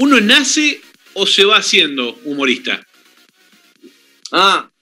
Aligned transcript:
¿Uno 0.00 0.18
nace 0.20 0.80
o 1.12 1.26
se 1.26 1.44
va 1.44 1.56
haciendo 1.56 2.18
humorista? 2.24 2.84
Ah, 4.32 4.72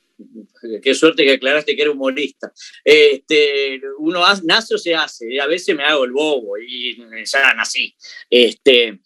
qué 0.83 0.95
suerte 0.95 1.25
que 1.25 1.33
aclaraste 1.33 1.75
que 1.75 1.83
era 1.83 1.91
humorista. 1.91 2.53
Este, 2.85 3.81
uno 3.99 4.23
nace 4.45 4.75
o 4.75 4.79
se 4.79 4.95
hace, 4.95 5.41
a 5.41 5.47
veces 5.47 5.75
me 5.75 5.83
hago 5.83 6.05
el 6.05 6.13
bobo 6.13 6.57
y 6.59 6.97
ya 7.25 7.55
nací. 7.55 7.95
Este, 8.31 9.01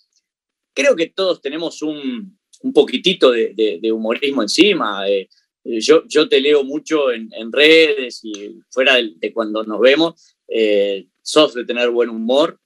creo 0.75 0.95
que 0.96 1.09
todos 1.09 1.41
tenemos 1.41 1.80
un, 1.82 2.39
poquitito 2.75 3.30
de, 3.30 3.80
humorismo 3.93 4.43
encima. 4.43 5.09
Eh, 5.09 5.29
yo, 5.64 6.05
yo 6.07 6.29
te 6.29 6.41
leo 6.41 6.62
mucho 6.62 7.11
en, 7.11 7.50
redes 7.50 8.21
y 8.23 8.61
fuera 8.71 8.96
de, 8.96 9.32
cuando 9.32 9.64
nos 9.64 9.80
vemos, 9.80 10.37
eh, 10.48 11.07
sos 11.23 11.55
de 11.55 11.64
tener 11.64 11.89
buen 11.91 12.11
humor 12.11 12.61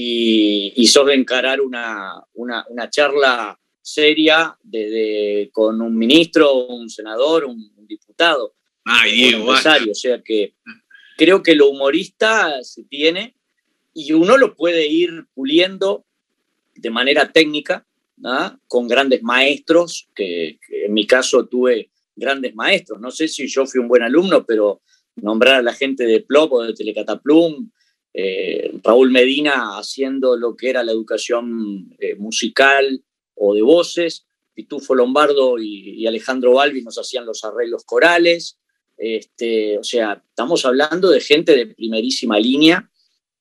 y, 0.00 0.74
y 0.76 0.86
sos 0.86 1.06
de 1.06 1.14
encarar 1.14 1.60
una, 1.60 2.22
una, 2.34 2.64
una 2.68 2.88
charla 2.88 3.58
seria 3.82 4.56
de, 4.62 5.50
con 5.52 5.80
un 5.82 5.98
ministro, 5.98 6.66
un 6.66 6.88
senador, 6.88 7.44
un, 7.44 7.74
diputado, 7.88 8.54
Ay, 8.84 9.34
un 9.34 9.40
empresario. 9.40 9.90
O 9.90 9.96
sea 9.96 10.22
que 10.22 10.54
creo 11.16 11.42
que 11.42 11.56
lo 11.56 11.68
humorista 11.68 12.62
se 12.62 12.84
tiene 12.84 13.34
y 13.92 14.12
uno 14.12 14.36
lo 14.36 14.54
puede 14.54 14.86
ir 14.86 15.26
puliendo 15.34 16.06
de 16.76 16.90
manera 16.90 17.32
técnica, 17.32 17.84
con 18.68 18.86
grandes 18.86 19.24
maestros, 19.24 20.08
que, 20.14 20.60
en 20.70 20.92
mi 20.92 21.08
caso 21.08 21.46
tuve 21.46 21.90
grandes 22.14 22.54
maestros. 22.54 23.00
No 23.00 23.10
sé 23.10 23.26
si 23.26 23.48
yo 23.48 23.66
fui 23.66 23.80
un 23.80 23.88
buen 23.88 24.04
alumno, 24.04 24.46
pero 24.46 24.80
nombrar 25.16 25.56
a 25.56 25.62
la 25.62 25.72
gente 25.72 26.04
de 26.04 26.20
Plop 26.20 26.52
o 26.52 26.62
de 26.62 26.74
Telecataplum, 26.74 27.70
eh, 28.20 28.72
Raúl 28.82 29.12
Medina 29.12 29.78
haciendo 29.78 30.36
lo 30.36 30.56
que 30.56 30.70
era 30.70 30.82
la 30.82 30.90
educación 30.90 31.94
eh, 32.00 32.16
musical 32.16 33.04
o 33.36 33.54
de 33.54 33.62
voces, 33.62 34.26
Pitufo 34.52 34.96
Lombardo 34.96 35.56
y, 35.60 36.04
Alejandro 36.04 36.54
Balbi 36.54 36.82
nos 36.82 36.98
hacían 36.98 37.24
los 37.24 37.44
arreglos 37.44 37.84
corales. 37.84 38.58
Este, 38.96 39.78
o 39.78 39.84
sea, 39.84 40.20
estamos 40.30 40.64
hablando 40.64 41.10
de 41.10 41.20
gente 41.20 41.54
de 41.54 41.66
primerísima 41.66 42.40
línea 42.40 42.90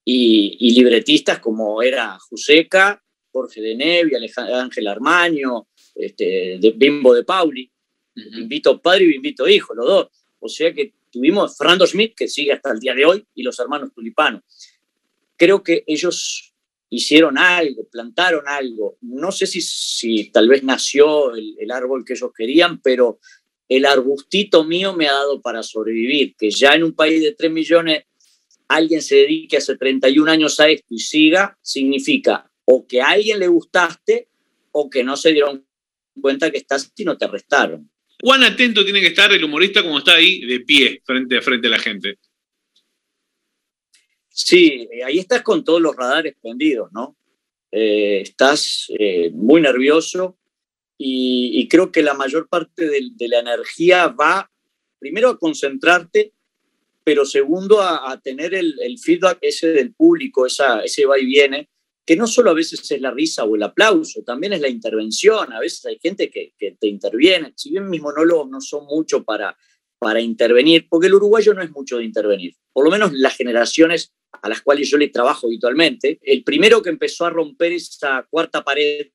y, 0.06 0.72
libretistas 0.76 1.40
como 1.40 1.82
era 1.82 2.16
Juseca, 2.30 3.04
Jorge 3.32 3.62
de 3.62 3.76
Nevi, 3.76 4.12
Ángel 4.36 4.88
Armaño, 4.88 5.70
este, 5.96 6.60
de 6.60 6.72
Bimbo 6.76 7.16
de 7.16 7.24
Pauli. 7.24 7.72
Invito 8.16 8.80
padre 8.80 9.06
y 9.06 9.16
invito 9.16 9.48
hijo, 9.48 9.74
los 9.74 9.88
dos. 9.88 10.08
O 10.40 10.48
sea 10.48 10.72
que 10.72 10.94
tuvimos 11.12 11.58
Fernando 11.58 11.86
Schmidt, 11.86 12.16
que 12.16 12.28
sigue 12.28 12.54
hasta 12.54 12.72
el 12.72 12.80
día 12.80 12.94
de 12.94 13.06
hoy, 13.06 13.26
y 13.34 13.44
los 13.44 13.60
hermanos 13.60 13.94
Tulipano. 13.94 14.44
Creo 15.36 15.64
que 15.64 15.84
ellos 15.88 16.54
hicieron 16.90 17.38
algo, 17.38 17.88
plantaron 17.90 18.48
algo. 18.48 18.98
No 19.02 19.32
sé 19.32 19.46
si, 19.46 19.62
si 19.62 20.32
tal 20.32 20.48
vez 20.48 20.64
nació 20.64 21.36
el, 21.36 21.72
árbol 21.72 22.06
que 22.06 22.14
ellos 22.14 22.32
querían, 22.36 22.82
pero 22.82 23.20
el 23.68 23.86
arbustito 23.86 24.64
mío 24.64 24.94
me 24.94 25.08
ha 25.08 25.14
dado 25.14 25.42
para 25.42 25.64
sobrevivir, 25.64 26.36
que 26.38 26.50
ya 26.50 26.74
en 26.74 26.84
un 26.84 26.94
país 26.94 27.22
de 27.22 27.34
3 27.34 27.52
millones 27.52 28.04
alguien 28.68 29.02
se 29.02 29.16
dedique 29.16 29.58
hace 29.58 29.78
31 29.78 30.32
años 30.32 30.60
a 30.60 30.70
esto 30.70 30.88
y 30.90 31.00
siga, 31.00 31.58
significa 31.62 32.50
o 32.70 32.86
que 32.86 33.02
a 33.02 33.10
alguien 33.10 33.40
le 33.40 33.48
gustaste 33.48 34.30
o 34.72 34.90
que 34.90 35.04
no 35.04 35.16
se 35.16 35.32
dieron 35.32 35.66
cuenta 36.22 36.52
que 36.52 36.58
estás 36.58 36.92
y 36.96 37.06
no 37.06 37.18
te 37.18 37.26
arrestaron. 37.26 37.90
¿Cuán 38.20 38.44
atento 38.44 38.84
tiene 38.84 39.00
que 39.00 39.08
estar 39.08 39.32
el 39.32 39.44
humorista 39.44 39.84
como 39.84 40.00
está 40.00 40.16
ahí 40.16 40.46
de 40.46 40.62
pie 40.62 41.02
frente 41.06 41.38
a 41.38 41.42
frente 41.42 41.68
a 41.68 41.72
la 41.72 41.80
gente? 41.80 42.18
Sí, 44.30 44.88
ahí 45.06 45.20
estás 45.20 45.42
con 45.42 45.64
todos 45.64 45.82
los 45.82 45.96
radares 45.96 46.36
prendidos, 46.42 46.92
¿no? 46.92 47.18
Eh, 47.72 48.22
estás 48.22 48.88
eh, 48.98 49.30
muy 49.34 49.62
nervioso 49.62 50.38
y, 50.98 51.68
creo 51.68 51.92
que 51.92 52.02
la 52.02 52.14
mayor 52.14 52.48
parte 52.48 52.88
de, 52.88 53.28
la 53.28 53.40
energía 53.40 54.08
va, 54.08 54.50
primero, 55.00 55.30
a 55.30 55.38
concentrarte, 55.38 56.34
pero 57.04 57.26
segundo, 57.26 57.82
a, 57.82 58.20
tener 58.22 58.56
el, 58.56 58.98
feedback 59.00 59.38
ese 59.42 59.68
del 59.68 59.94
público, 59.94 60.46
ese 60.46 61.06
va 61.06 61.20
y 61.20 61.26
viene, 61.26 61.70
que 62.08 62.16
no 62.16 62.26
solo 62.26 62.52
a 62.52 62.54
veces 62.54 62.90
es 62.90 63.02
la 63.02 63.12
risa 63.12 63.44
o 63.44 63.56
el 63.58 63.64
aplauso, 63.64 64.24
también 64.24 64.54
es 64.54 64.62
la 64.62 64.70
intervención. 64.70 65.52
A 65.52 65.60
veces 65.60 65.86
hay 65.86 66.00
gente 66.02 66.32
que, 66.32 66.54
que 66.58 66.72
te 66.80 66.88
interviene. 66.88 67.52
Si 67.58 67.70
bien 67.70 67.90
mis 67.90 68.02
monólogos 68.02 68.50
no 68.50 68.62
son 68.62 68.86
mucho 68.86 69.26
para, 69.26 69.58
para 70.00 70.22
intervenir, 70.22 70.88
porque 70.90 71.08
el 71.08 71.16
uruguayo 71.16 71.54
no 71.54 71.62
es 71.62 71.70
mucho 71.70 71.98
de 71.98 72.06
intervenir, 72.06 72.56
por 72.72 72.86
lo 72.86 72.92
menos 72.92 73.12
las 73.12 73.36
generaciones 73.36 74.14
a 74.42 74.48
las 74.48 74.62
cuales 74.62 74.90
yo 74.90 74.98
le 74.98 75.10
trabajo 75.10 75.48
habitualmente. 75.48 76.18
El 76.22 76.44
primero 76.44 76.82
que 76.82 76.90
empezó 76.90 77.26
a 77.26 77.30
romper 77.30 77.74
esa 77.74 78.26
cuarta 78.30 78.64
pared, 78.64 79.08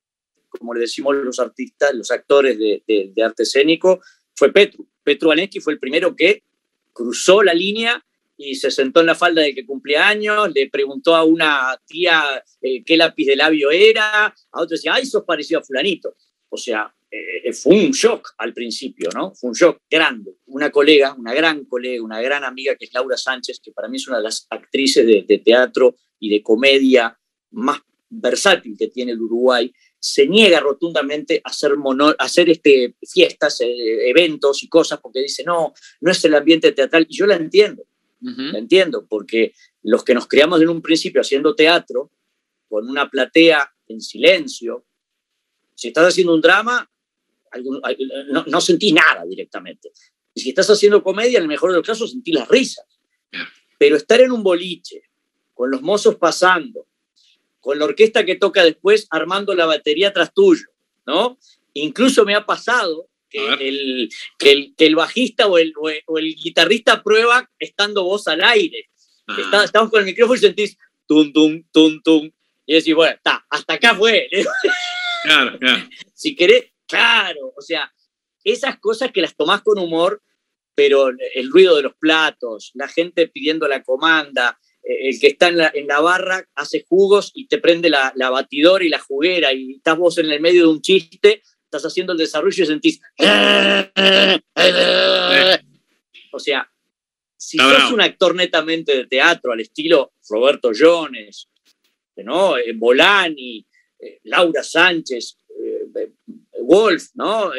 como 0.47 0.75
le 0.75 0.81
decimos 0.81 1.15
los 1.15 1.39
artistas, 1.39 1.95
los 1.95 2.11
actores 2.11 2.59
de, 2.59 3.13
arte 3.23 3.43
escénico, 3.43 4.01
fue 4.35 4.51
Petru. 4.51 4.87
Petru 5.03 5.31
Aneski 5.31 5.59
fue 5.59 5.73
el 5.73 5.79
primero 5.79 6.15
que 6.15 6.43
cruzó 6.91 7.41
la 7.41 7.55
línea 7.55 8.05
y 8.37 8.55
se 8.55 8.71
sentó 8.71 9.01
en 9.01 9.07
la 9.07 9.15
falda 9.15 9.41
de 9.41 9.53
que 9.53 9.65
cumplía 9.65 10.07
años, 10.07 10.51
le 10.53 10.69
preguntó 10.69 11.15
a 11.15 11.23
una 11.23 11.79
tía 11.85 12.43
eh, 12.61 12.83
qué 12.83 12.97
lápiz 12.97 13.25
de 13.25 13.35
labio 13.35 13.71
era, 13.71 14.25
a 14.25 14.61
otro 14.61 14.75
decía, 14.75 14.93
ay, 14.95 15.05
sos 15.05 15.23
parecido 15.23 15.59
a 15.59 15.63
fulanito. 15.63 16.15
O 16.49 16.57
sea, 16.57 16.93
eh, 17.09 17.53
fue 17.53 17.75
un 17.85 17.91
shock 17.91 18.33
al 18.39 18.53
principio, 18.53 19.09
¿no? 19.13 19.33
Fue 19.35 19.49
un 19.49 19.55
shock 19.55 19.81
grande. 19.89 20.37
Una 20.47 20.71
colega, 20.71 21.13
una 21.13 21.33
gran 21.33 21.65
colega, 21.65 22.03
una 22.03 22.21
gran 22.21 22.43
amiga 22.43 22.75
que 22.75 22.85
es 22.85 22.93
Laura 22.93 23.17
Sánchez, 23.17 23.59
que 23.63 23.71
para 23.71 23.87
mí 23.87 23.97
es 23.97 24.07
una 24.07 24.17
de 24.17 24.23
las 24.23 24.47
actrices 24.49 25.05
de, 25.05 25.41
teatro 25.43 25.95
y 26.19 26.29
de 26.29 26.41
comedia 26.41 27.17
más 27.51 27.81
versátil 28.09 28.75
que 28.77 28.87
tiene 28.87 29.11
el 29.11 29.21
Uruguay, 29.21 29.71
se 29.99 30.27
niega 30.27 30.59
rotundamente 30.59 31.41
a 31.43 31.49
hacer, 31.49 31.71
hacer 32.19 32.49
este, 32.49 32.95
fiestas, 33.01 33.61
eh, 33.61 34.09
eventos 34.09 34.63
y 34.63 34.67
cosas, 34.67 34.99
porque 34.99 35.21
dice, 35.21 35.43
no, 35.43 35.73
no 36.01 36.11
es 36.11 36.23
el 36.25 36.35
ambiente 36.35 36.71
teatral. 36.71 37.05
Y 37.07 37.15
yo 37.15 37.25
la 37.25 37.35
entiendo, 37.35 37.83
la 38.23 38.57
entiendo, 38.57 39.05
porque 39.05 39.53
los 39.81 40.03
que 40.03 40.13
nos 40.13 40.27
criamos 40.27 40.61
en 40.61 40.69
un 40.69 40.81
principio 40.81 41.21
haciendo 41.21 41.55
teatro, 41.55 42.11
con 42.69 42.89
una 42.89 43.09
platea 43.09 43.69
en 43.87 43.99
silencio, 43.99 44.85
si 45.75 45.89
estás 45.89 46.07
haciendo 46.07 46.33
un 46.33 46.41
drama, 46.41 46.89
no, 48.31 48.45
no 48.47 48.61
sentís 48.61 48.93
nada 48.93 49.25
directamente. 49.25 49.91
Y 50.33 50.41
si 50.41 50.49
estás 50.49 50.69
haciendo 50.69 51.03
comedia, 51.03 51.37
en 51.37 51.43
el 51.43 51.49
mejor 51.49 51.71
de 51.71 51.77
los 51.77 51.85
casos 51.85 52.11
sentís 52.11 52.33
las 52.33 52.47
risas. 52.47 52.85
Pero 53.77 53.97
estar 53.97 54.21
en 54.21 54.31
un 54.31 54.41
boliche, 54.41 55.03
con 55.53 55.69
los 55.69 55.81
mozos 55.81 56.15
pasando, 56.15 56.87
con 57.59 57.77
la 57.77 57.85
orquesta 57.85 58.25
que 58.25 58.35
toca 58.35 58.63
después 58.63 59.07
armando 59.09 59.53
la 59.53 59.65
batería 59.65 60.11
tras 60.11 60.33
tuyo, 60.33 60.65
¿no? 61.05 61.37
Incluso 61.73 62.25
me 62.25 62.35
ha 62.35 62.45
pasado 62.45 63.09
que 63.33 63.67
el, 63.67 64.09
que 64.75 64.85
el, 64.85 64.95
bajista 64.95 65.47
o 65.47 65.57
el, 65.57 65.73
o 66.05 66.17
el, 66.17 66.35
guitarrista 66.35 67.01
prueba 67.03 67.49
estando 67.59 68.03
vos 68.03 68.27
al 68.27 68.43
aire. 68.43 68.89
estamos 69.63 69.89
con 69.89 70.01
el 70.01 70.05
micrófono 70.05 70.37
y 70.37 70.41
sentís 70.41 70.77
tum, 71.07 71.33
tum, 71.33 71.63
tum, 71.71 72.01
tum. 72.01 72.31
Y 72.65 72.75
decís, 72.75 72.95
bueno, 72.95 73.15
está, 73.15 73.45
hasta 73.49 73.73
acá 73.73 73.95
fue. 73.95 74.29
Claro, 75.25 75.57
claro. 75.57 75.87
Si 76.13 76.35
querés, 76.35 76.73
Claro, 76.93 77.53
o 77.57 77.61
sea, 77.61 77.91
esas 78.43 78.77
cosas 78.79 79.11
que 79.11 79.21
las 79.21 79.35
tomás 79.35 79.63
con 79.63 79.79
humor, 79.79 80.21
pero 80.75 81.09
el 81.09 81.51
ruido 81.51 81.75
de 81.75 81.81
los 81.81 81.95
platos, 81.95 82.69
la 82.75 82.87
gente 82.87 83.27
pidiendo 83.27 83.67
la 83.67 83.81
comanda, 83.81 84.59
eh, 84.83 85.09
el 85.09 85.19
que 85.19 85.27
está 85.27 85.47
en 85.47 85.87
la, 85.87 85.99
barra 86.01 86.47
hace 86.53 86.85
jugos 86.87 87.31
y 87.33 87.47
te 87.47 87.57
prende 87.57 87.89
la, 87.89 88.13
batidora 88.15 88.83
y 88.83 88.89
la 88.89 88.99
juguera 88.99 89.53
y 89.53 89.77
estás 89.77 89.97
vos 89.97 90.19
en 90.19 90.29
el 90.29 90.39
medio 90.39 90.63
de 90.63 90.67
un 90.67 90.81
chiste, 90.81 91.41
estás 91.77 91.91
haciendo 91.91 92.13
el 92.13 92.19
desarrollo 92.19 92.63
y 92.63 92.67
sentís... 92.67 93.01
O 96.31 96.39
sea, 96.39 96.69
si 97.37 97.57
sos 97.57 97.91
un 97.91 98.01
actor 98.01 98.35
netamente 98.35 98.95
de 98.95 99.07
teatro 99.07 99.51
al 99.51 99.59
estilo 99.59 100.13
Roberto 100.29 100.71
Jones, 100.77 101.49
¿no? 102.17 102.57
Eh, 102.57 102.73
Bolani, 102.75 103.65
eh, 103.99 104.19
Laura 104.23 104.63
Sánchez, 104.63 105.37
Wolf, 106.61 107.09
¿no? 107.15 107.51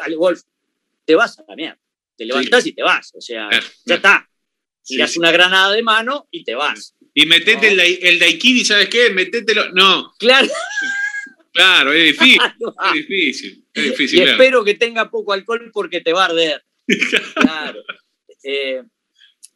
Ale, 0.00 0.16
Wolf, 0.16 0.42
te 1.04 1.14
vas 1.14 1.38
a 1.38 1.44
la 1.46 1.56
mierda. 1.56 1.78
Te 2.16 2.24
levantás 2.24 2.66
y 2.66 2.72
te 2.72 2.82
vas. 2.82 3.12
O 3.14 3.20
sea, 3.20 3.48
ya 3.84 3.94
está. 3.96 4.28
Tiras 4.84 5.16
una 5.16 5.30
granada 5.30 5.72
de 5.72 5.82
mano 5.82 6.28
y 6.30 6.42
te 6.44 6.54
vas. 6.54 6.96
Y 7.14 7.26
metete 7.26 7.68
el, 7.72 7.80
el 7.80 8.18
daiquiri, 8.18 8.64
¿sabes 8.64 8.88
qué? 8.88 9.10
Metételo. 9.10 9.70
No. 9.72 10.12
Claro. 10.18 10.48
Claro, 11.54 11.92
es 11.92 12.18
difícil. 12.18 12.40
es 12.40 12.92
difícil. 12.94 13.64
Es 13.74 13.84
difícil. 13.84 14.18
Y 14.20 14.22
espero 14.22 14.64
que 14.64 14.74
tenga 14.74 15.10
poco 15.10 15.34
alcohol 15.34 15.70
porque 15.72 16.00
te 16.00 16.12
va 16.12 16.22
a 16.22 16.28
arder. 16.28 16.64
claro. 17.34 17.82
Eh, 18.42 18.82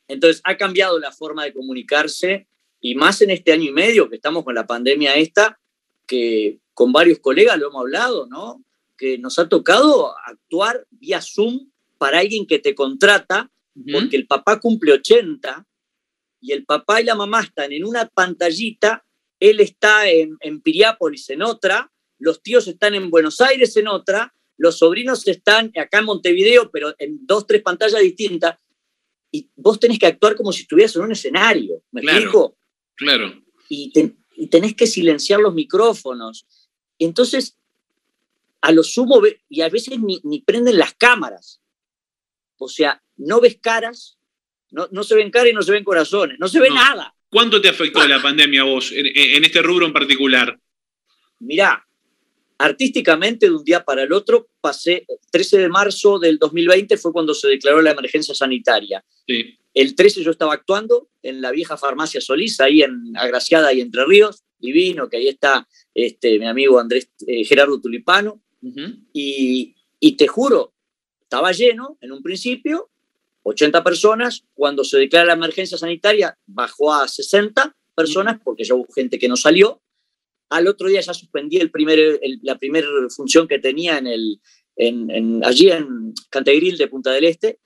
entonces, 0.08 0.42
ha 0.44 0.56
cambiado 0.56 0.98
la 0.98 1.10
forma 1.10 1.44
de 1.44 1.54
comunicarse 1.54 2.46
y 2.80 2.94
más 2.94 3.22
en 3.22 3.30
este 3.30 3.52
año 3.52 3.64
y 3.64 3.72
medio 3.72 4.08
que 4.10 4.16
estamos 4.16 4.44
con 4.44 4.54
la 4.54 4.66
pandemia 4.66 5.16
esta, 5.16 5.58
que 6.06 6.58
con 6.74 6.92
varios 6.92 7.18
colegas 7.18 7.58
lo 7.58 7.68
hemos 7.68 7.80
hablado, 7.80 8.26
¿no? 8.26 8.62
Que 8.98 9.16
nos 9.18 9.38
ha 9.38 9.48
tocado 9.48 10.14
actuar 10.26 10.86
vía 10.90 11.20
Zoom 11.22 11.70
para 11.98 12.18
alguien 12.18 12.46
que 12.46 12.58
te 12.58 12.74
contrata, 12.74 13.50
porque 13.90 14.16
el 14.16 14.26
papá 14.26 14.60
cumple 14.60 14.92
80 14.92 15.66
y 16.40 16.52
el 16.52 16.64
papá 16.64 17.00
y 17.00 17.04
la 17.04 17.14
mamá 17.14 17.40
están 17.40 17.72
en 17.72 17.84
una 17.84 18.06
pantallita 18.06 19.05
él 19.40 19.60
está 19.60 20.08
en, 20.08 20.36
en 20.40 20.60
Piriápolis 20.60 21.28
en 21.30 21.42
otra, 21.42 21.92
los 22.18 22.42
tíos 22.42 22.66
están 22.68 22.94
en 22.94 23.10
Buenos 23.10 23.40
Aires 23.40 23.76
en 23.76 23.88
otra, 23.88 24.34
los 24.56 24.78
sobrinos 24.78 25.26
están 25.28 25.70
acá 25.78 25.98
en 25.98 26.06
Montevideo, 26.06 26.70
pero 26.70 26.94
en 26.98 27.26
dos, 27.26 27.46
tres 27.46 27.62
pantallas 27.62 28.00
distintas, 28.00 28.58
y 29.30 29.50
vos 29.56 29.78
tenés 29.78 29.98
que 29.98 30.06
actuar 30.06 30.34
como 30.36 30.52
si 30.52 30.62
estuvieras 30.62 30.96
en 30.96 31.02
un 31.02 31.12
escenario, 31.12 31.82
¿me 31.90 32.00
Claro. 32.00 32.18
explico? 32.18 32.56
Claro. 32.94 33.42
Y, 33.68 33.90
ten- 33.92 34.16
y 34.36 34.46
tenés 34.46 34.74
que 34.74 34.86
silenciar 34.86 35.40
los 35.40 35.52
micrófonos. 35.52 36.46
Entonces, 36.98 37.58
a 38.62 38.72
lo 38.72 38.82
sumo, 38.82 39.20
y 39.50 39.60
a 39.60 39.68
veces 39.68 39.98
ni, 40.00 40.20
ni 40.24 40.40
prenden 40.40 40.78
las 40.78 40.94
cámaras. 40.94 41.60
O 42.58 42.68
sea, 42.68 43.02
no 43.16 43.40
ves 43.40 43.58
caras, 43.60 44.18
no, 44.70 44.88
no 44.90 45.02
se 45.04 45.14
ven 45.14 45.30
caras 45.30 45.50
y 45.50 45.54
no 45.54 45.62
se 45.62 45.72
ven 45.72 45.84
corazones, 45.84 46.38
no 46.38 46.48
se 46.48 46.60
ve 46.60 46.68
No. 46.70 46.76
nada. 46.76 47.14
¿Cuánto 47.28 47.60
te 47.60 47.68
afectó 47.68 48.06
la 48.06 48.22
pandemia 48.22 48.62
a 48.62 48.64
vos 48.64 48.92
en, 48.92 49.06
en 49.06 49.44
este 49.44 49.62
rubro 49.62 49.86
en 49.86 49.92
particular? 49.92 50.58
Mirá, 51.40 51.86
artísticamente 52.58 53.46
de 53.46 53.54
un 53.54 53.64
día 53.64 53.84
para 53.84 54.02
el 54.02 54.12
otro 54.12 54.48
pasé, 54.60 55.06
13 55.30 55.58
de 55.58 55.68
marzo 55.68 56.18
del 56.18 56.38
2020 56.38 56.96
fue 56.96 57.12
cuando 57.12 57.34
se 57.34 57.48
declaró 57.48 57.82
la 57.82 57.90
emergencia 57.90 58.34
sanitaria. 58.34 59.04
Sí. 59.26 59.58
El 59.74 59.94
13 59.94 60.22
yo 60.22 60.30
estaba 60.30 60.54
actuando 60.54 61.10
en 61.22 61.42
la 61.42 61.50
vieja 61.50 61.76
farmacia 61.76 62.20
Solís, 62.20 62.60
ahí 62.60 62.82
en 62.82 63.14
Agraciada 63.16 63.72
y 63.72 63.80
Entre 63.82 64.04
Ríos, 64.06 64.42
divino, 64.58 65.08
que 65.10 65.18
ahí 65.18 65.28
está 65.28 65.68
este, 65.94 66.38
mi 66.38 66.46
amigo 66.46 66.80
Andrés 66.80 67.10
eh, 67.26 67.44
Gerardo 67.44 67.80
Tulipano, 67.80 68.42
y, 69.12 69.76
y 70.00 70.16
te 70.16 70.26
juro, 70.26 70.72
estaba 71.20 71.52
lleno 71.52 71.98
en 72.00 72.10
un 72.10 72.22
principio, 72.22 72.90
80 73.48 73.84
personas, 73.84 74.44
cuando 74.54 74.82
se 74.82 74.98
declara 74.98 75.26
la 75.26 75.34
emergencia 75.34 75.78
sanitaria 75.78 76.36
bajó 76.46 76.92
a 76.92 77.06
60 77.06 77.76
personas, 77.94 78.40
porque 78.44 78.64
ya 78.64 78.74
hubo 78.74 78.92
gente 78.92 79.18
que 79.20 79.28
no 79.28 79.36
salió, 79.36 79.80
al 80.48 80.66
otro 80.66 80.88
día 80.88 81.00
ya 81.00 81.14
suspendí 81.14 81.56
el 81.58 81.70
primer, 81.70 81.98
el- 82.22 82.40
la 82.42 82.58
primera 82.58 82.88
función 83.14 83.46
que 83.46 83.58
tenía 83.60 83.98
en 83.98 84.08
el, 84.08 84.40
en, 84.76 85.10
en- 85.10 85.44
allí 85.44 85.70
en 85.70 86.12
Cantegril 86.28 86.76
de 86.76 86.88
Punta 86.88 87.12
del 87.12 87.24
Este, 87.24 87.60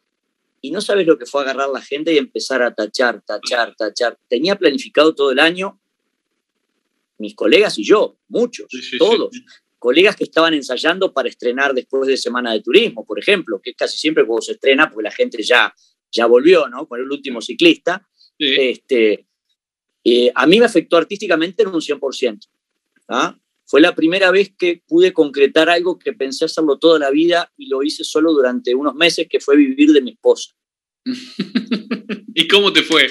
y 0.61 0.71
no 0.71 0.83
sabes 0.83 1.07
lo 1.07 1.17
que 1.17 1.25
fue 1.25 1.41
agarrar 1.41 1.71
la 1.71 1.81
gente 1.81 2.13
y 2.13 2.19
empezar 2.19 2.61
a 2.63 2.75
tachar, 2.75 3.23
tachar, 3.23 3.75
tachar. 3.75 4.19
Tenía 4.29 4.57
planificado 4.57 5.15
todo 5.15 5.31
el 5.33 5.39
año, 5.39 5.81
mis 7.19 7.35
colegas 7.35 7.79
y 7.79 7.85
yo, 7.85 8.19
muchos, 8.29 8.67
Sí, 8.71 8.83
sí, 8.83 8.99
todos, 8.99 9.31
sí. 9.33 9.43
Colegas 9.81 10.15
que 10.15 10.25
estaban 10.25 10.55
ensayando 10.55 11.13
para 11.13 11.29
estrenar 11.29 11.75
después 11.75 12.07
de 12.07 12.17
Semana 12.17 12.53
de 12.53 12.61
Turismo, 12.61 13.05
por 13.05 13.19
ejemplo, 13.19 13.61
que 13.61 13.71
es 13.71 13.77
casi 13.77 13.99
siempre 13.99 14.25
cuando 14.25 14.43
se 14.43 14.53
estrena, 14.53 14.89
porque 14.89 15.05
la 15.05 15.11
gente 15.11 15.43
ya, 15.43 15.75
ya 16.13 16.27
volvió, 16.27 16.69
¿no? 16.69 16.87
Con 16.87 17.01
el 17.01 17.11
último 17.11 17.41
ciclista. 17.41 18.07
Sí. 18.39 18.57
Este, 18.59 19.27
eh, 20.05 20.31
a 20.35 20.47
mí 20.47 20.61
me 20.61 20.67
afectó 20.67 20.99
artísticamente 20.99 21.63
en 21.63 21.71
un 21.71 21.81
100%. 21.81 22.47
¿ah? 23.09 23.37
Fue 23.67 23.81
la 23.81 23.95
primera 23.95 24.31
vez 24.31 24.53
que 24.57 24.83
pude 24.87 25.13
concretar 25.13 25.71
algo 25.71 25.99
que 25.99 26.13
pensé 26.13 26.45
hacerlo 26.45 26.79
toda 26.79 26.99
la 26.99 27.11
vida 27.11 27.53
y 27.57 27.69
lo 27.69 27.83
hice 27.83 28.05
solo 28.05 28.33
durante 28.33 28.75
unos 28.75 28.95
meses, 28.95 29.29
que 29.29 29.41
fue 29.41 29.57
vivir 29.57 29.93
de 29.93 30.03
mi 30.03 30.13
esposa. 30.13 30.55
¿Y 32.35 32.47
cómo 32.49 32.73
te 32.73 32.83
fue? 32.83 33.09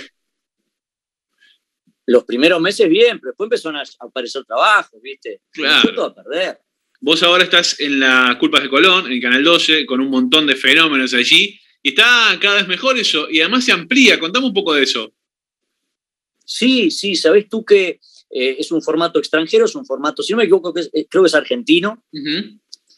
Los 2.12 2.24
primeros 2.24 2.60
meses 2.60 2.90
bien, 2.90 3.20
pero 3.20 3.32
después 3.32 3.46
empezaron 3.48 3.78
a 3.78 3.84
aparecer 4.00 4.44
trabajos, 4.46 5.00
¿viste? 5.02 5.42
Claro. 5.52 5.94
Todo 5.94 6.06
a 6.06 6.16
perder. 6.16 6.60
Vos 7.02 7.22
ahora 7.24 7.44
estás 7.44 7.80
en 7.80 8.00
las 8.00 8.36
Culpas 8.38 8.64
de 8.64 8.70
Colón, 8.70 9.12
en 9.12 9.22
Canal 9.22 9.44
12, 9.44 9.86
con 9.86 10.00
un 10.02 10.10
montón 10.10 10.48
de 10.48 10.56
fenómenos 10.56 11.14
allí, 11.14 11.60
y 11.84 11.90
está 11.90 12.38
cada 12.42 12.56
vez 12.56 12.68
mejor 12.68 12.98
eso, 12.98 13.30
y 13.30 13.42
además 13.42 13.64
se 13.66 13.72
amplía. 13.74 14.20
Contame 14.20 14.48
un 14.48 14.54
poco 14.54 14.74
de 14.74 14.84
eso. 14.84 15.14
Sí, 16.44 16.90
sí, 16.92 17.16
sabés 17.16 17.48
tú 17.48 17.64
que 17.64 18.00
eh, 18.32 18.56
es 18.60 18.72
un 18.72 18.82
formato 18.82 19.20
extranjero, 19.20 19.66
es 19.66 19.76
un 19.76 19.86
formato, 19.86 20.24
si 20.24 20.34
no 20.34 20.38
me 20.38 20.44
equivoco, 20.46 20.74
que 20.74 20.82
es- 20.82 20.90
eh, 20.94 21.06
creo 21.10 21.24
que 21.24 21.28
es 21.28 21.36
argentino, 21.36 22.04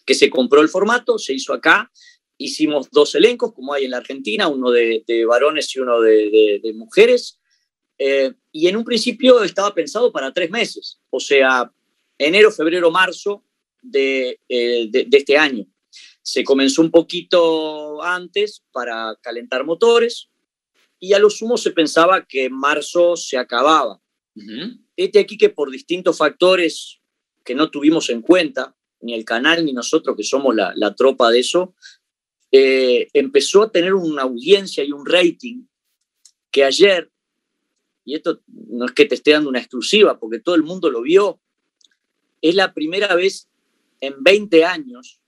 que 0.05 0.13
se 0.13 0.29
compró 0.29 0.61
el 0.61 0.69
formato, 0.69 1.17
se 1.19 1.33
hizo 1.33 1.53
acá, 1.53 1.91
hicimos 2.37 2.89
dos 2.91 3.13
elencos, 3.15 3.53
como 3.53 3.73
hay 3.73 3.85
en 3.85 3.91
la 3.91 3.97
Argentina, 3.97 4.47
uno 4.47 4.71
de, 4.71 5.03
de 5.05 5.25
varones 5.25 5.75
y 5.75 5.79
uno 5.79 5.99
de, 6.01 6.29
de- 6.31 6.59
de 6.63 6.73
mujeres, 6.73 7.39
eh, 8.03 8.33
y 8.51 8.67
en 8.67 8.75
un 8.77 8.83
principio 8.83 9.43
estaba 9.43 9.73
pensado 9.73 10.11
para 10.11 10.33
tres 10.33 10.49
meses, 10.49 10.99
o 11.11 11.19
sea, 11.19 11.71
enero, 12.17 12.49
febrero, 12.51 12.89
marzo 12.89 13.43
de, 13.81 14.39
eh, 14.49 14.87
de- 14.89 15.05
de 15.05 15.17
este 15.17 15.37
año. 15.37 15.65
Se 16.23 16.43
comenzó 16.43 16.81
un 16.81 16.91
poquito 16.91 18.01
antes 18.01 18.63
para 18.71 19.15
calentar 19.21 19.65
motores, 19.65 20.29
y 20.99 21.13
a 21.13 21.19
lo 21.19 21.29
sumo 21.29 21.57
se 21.57 21.71
pensaba 21.71 22.25
que 22.25 22.45
en 22.45 22.53
marzo 22.53 23.15
se 23.15 23.37
acababa. 23.37 23.99
Ujú. 24.35 24.77
Este 24.95 25.19
aquí 25.19 25.35
que 25.37 25.49
por 25.49 25.69
distintos 25.71 26.17
factores 26.17 26.99
que 27.43 27.55
no 27.55 27.69
tuvimos 27.69 28.09
en 28.09 28.21
cuenta, 28.21 28.75
ni 29.01 29.13
el 29.13 29.25
canal 29.25 29.65
ni 29.65 29.73
nosotros 29.73 30.15
que 30.15 30.23
somos 30.23 30.55
la, 30.55 30.73
la 30.75 30.93
tropa 30.95 31.29
de 31.31 31.39
eso, 31.39 31.73
eh, 32.51 33.07
empezó 33.13 33.63
a 33.63 33.71
tener 33.71 33.93
una 33.93 34.21
audiencia 34.23 34.83
y 34.83 34.91
un 34.91 35.05
rating 35.05 35.65
que 36.51 36.63
ayer, 36.63 37.10
y 38.05 38.15
esto 38.15 38.41
no 38.47 38.85
es 38.85 38.91
que 38.91 39.05
te 39.05 39.15
esté 39.15 39.31
dando 39.31 39.49
una 39.49 39.59
exclusiva, 39.59 40.19
porque 40.19 40.39
todo 40.39 40.55
el 40.55 40.63
mundo 40.63 40.89
lo 40.89 41.01
vio, 41.01 41.39
es 42.41 42.55
la 42.55 42.73
primera 42.73 43.15
vez 43.15 43.47
en 43.99 44.15
20 44.23 44.65
años 44.65 45.19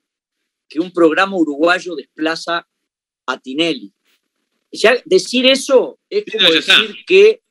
que 0.68 0.80
un 0.80 0.92
programa 0.92 1.38
uruguayo 1.38 1.96
desplaza 1.96 2.68
a 3.26 3.40
Tinelli. 3.40 3.94
Ya 4.72 4.98
decir 5.06 5.46
eso 5.46 6.00
es 6.10 6.26
como 6.32 6.52
decir 6.52 6.96
que 7.06 7.42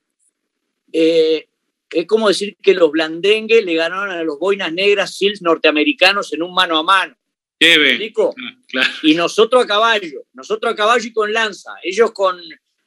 eh, 0.93 1.49
es 1.91 2.07
como 2.07 2.29
decir 2.29 2.57
que 2.61 2.75
los 2.75 2.91
blandengues 2.91 3.65
le 3.65 3.75
ganaron 3.75 4.11
a 4.11 4.23
los 4.25 4.39
boinas 4.39 4.73
negras 4.73 5.17
SEALs 5.17 5.43
norteamericanos 5.43 6.33
en 6.33 6.43
un 6.43 6.53
mano 6.53 6.79
a 6.79 6.83
mano. 6.83 7.17
¿Me 7.61 7.91
explico? 7.91 8.35
Ah, 8.37 8.59
Claro. 8.67 8.91
Y 9.03 9.15
nosotros 9.15 9.63
a 9.63 9.67
caballo, 9.67 10.25
nosotros 10.33 10.73
a 10.73 10.77
caballo 10.77 11.07
y 11.07 11.13
con 11.13 11.33
lanza, 11.33 11.75
ellos 11.83 12.11
con 12.13 12.41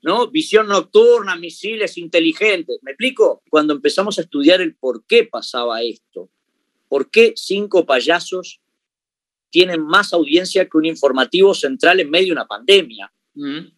¿no? 0.06 0.28
visión 0.30 0.68
nocturna, 0.68 1.36
misiles 1.36 1.98
inteligentes. 1.98 2.78
¿Me 2.84 2.92
explico? 2.92 3.42
Cuando 3.50 3.74
empezamos 3.74 4.20
a 4.20 4.22
estudiar 4.22 4.62
el 4.62 4.76
por 4.76 5.04
qué 5.08 5.24
pasaba 5.24 5.82
esto, 5.82 6.30
por 6.88 7.10
qué 7.10 7.34
cinco 7.36 7.88
payasos 7.88 8.62
tienen 9.50 9.84
más 9.84 10.14
audiencia 10.14 10.70
que 10.70 10.78
un 10.78 10.86
informativo 10.86 11.56
central 11.56 12.00
en 12.00 12.12
medio 12.12 12.28
de 12.28 12.32
una 12.34 12.46
pandemia. 12.46 13.12
Ujú. 13.34 13.72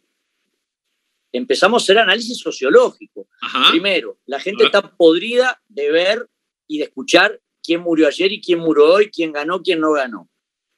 Empezamos 1.32 1.82
a 1.82 1.86
hacer 1.86 1.98
análisis 2.00 2.38
sociológico. 2.38 3.30
Ajá. 3.42 3.72
Primero, 3.72 4.18
la 4.26 4.42
gente 4.42 4.66
está 4.66 4.82
podrida 4.98 5.62
de 5.70 5.92
ver 5.92 6.30
y 6.68 6.80
de 6.80 6.86
escuchar 6.86 7.40
quién 7.64 7.80
murió 7.80 8.06
ayer 8.06 8.34
y 8.34 8.42
quién 8.42 8.60
murió 8.60 8.92
hoy, 8.92 9.10
quién 9.12 9.32
ganó, 9.32 9.62
quién 9.62 9.80
no 9.80 9.94
ganó. 9.94 10.30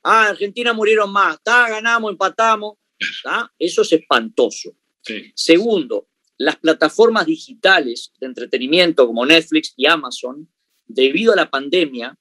Ah, 0.03 0.27
Argentina 0.27 0.73
murieron 0.73 1.11
más, 1.11 1.37
está, 1.37 1.67
ganamos, 1.69 2.11
empatamos. 2.11 2.77
¿tá? 3.23 3.51
Eso 3.57 3.81
es 3.81 3.93
espantoso. 3.93 4.75
Sí. 5.01 5.31
Segundo, 5.35 6.07
las 6.37 6.57
plataformas 6.57 7.25
digitales 7.25 8.11
de 8.19 8.27
entretenimiento 8.27 9.05
como 9.07 9.25
Netflix 9.25 9.73
y 9.75 9.87
Amazon, 9.87 10.47
debido 10.87 11.33
a 11.33 11.35
la 11.35 11.49
pandemia, 11.49 12.17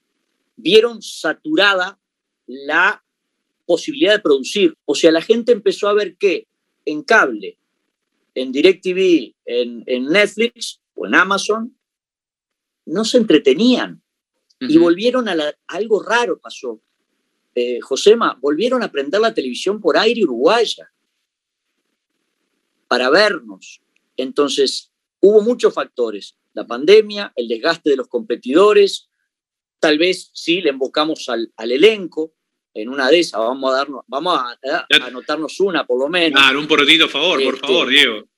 vieron 0.56 1.02
saturada 1.02 2.00
la 2.46 3.04
posibilidad 3.66 4.14
de 4.14 4.20
producir. 4.20 4.74
O 4.84 4.94
sea, 4.94 5.12
la 5.12 5.22
gente 5.22 5.52
empezó 5.52 5.88
a 5.88 5.92
ver 5.94 6.16
que 6.16 6.46
en 6.84 7.02
cable, 7.02 7.58
en 8.34 8.50
DirecTV, 8.52 9.34
en, 9.44 9.82
en 9.86 10.06
Netflix 10.06 10.80
o 10.94 11.06
en 11.06 11.14
Amazon, 11.14 11.76
no 12.86 13.04
se 13.04 13.18
entretenían 13.18 14.02
y 14.60 14.78
volvieron 14.78 15.28
a, 15.28 15.34
la- 15.34 15.54
algo 15.68 16.02
raro 16.02 16.38
pasó. 16.40 16.80
Eh, 17.54 17.80
Josema, 17.80 18.38
volvieron 18.40 18.82
a 18.82 18.90
prender 18.90 19.20
la 19.20 19.34
televisión 19.34 19.80
por 19.80 19.96
aire 19.98 20.24
uruguaya 20.24 20.90
para 22.88 23.10
vernos. 23.10 23.80
Entonces, 24.16 24.90
hubo 25.20 25.40
muchos 25.42 25.72
factores. 25.74 26.36
La 26.54 26.66
pandemia, 26.66 27.32
el 27.36 27.46
desgaste 27.48 27.90
de 27.90 27.96
los 27.96 28.08
competidores, 28.08 29.08
tal 29.78 29.98
vez 29.98 30.30
sí 30.34 30.60
le 30.60 30.70
invocamos 30.70 31.28
al, 31.28 31.52
al 31.56 31.70
elenco. 31.70 32.34
En 32.74 32.88
una 32.88 33.08
de 33.10 33.20
esas, 33.20 33.40
vamos 33.40 33.72
a, 33.72 33.76
darnos, 33.76 34.02
vamos 34.06 34.38
a, 34.38 34.50
a- 34.50 34.86
a 35.02 35.06
anotarnos 35.06 35.58
una, 35.60 35.86
por 35.86 35.98
lo 35.98 36.08
menos 36.08 36.40
Claro, 36.40 36.60
un 36.60 36.66
porotito 36.68 37.08
favor, 37.08 37.42
por 37.42 37.54
Este, 37.54 37.66
favor, 37.66 37.88
Diego. 37.88 38.28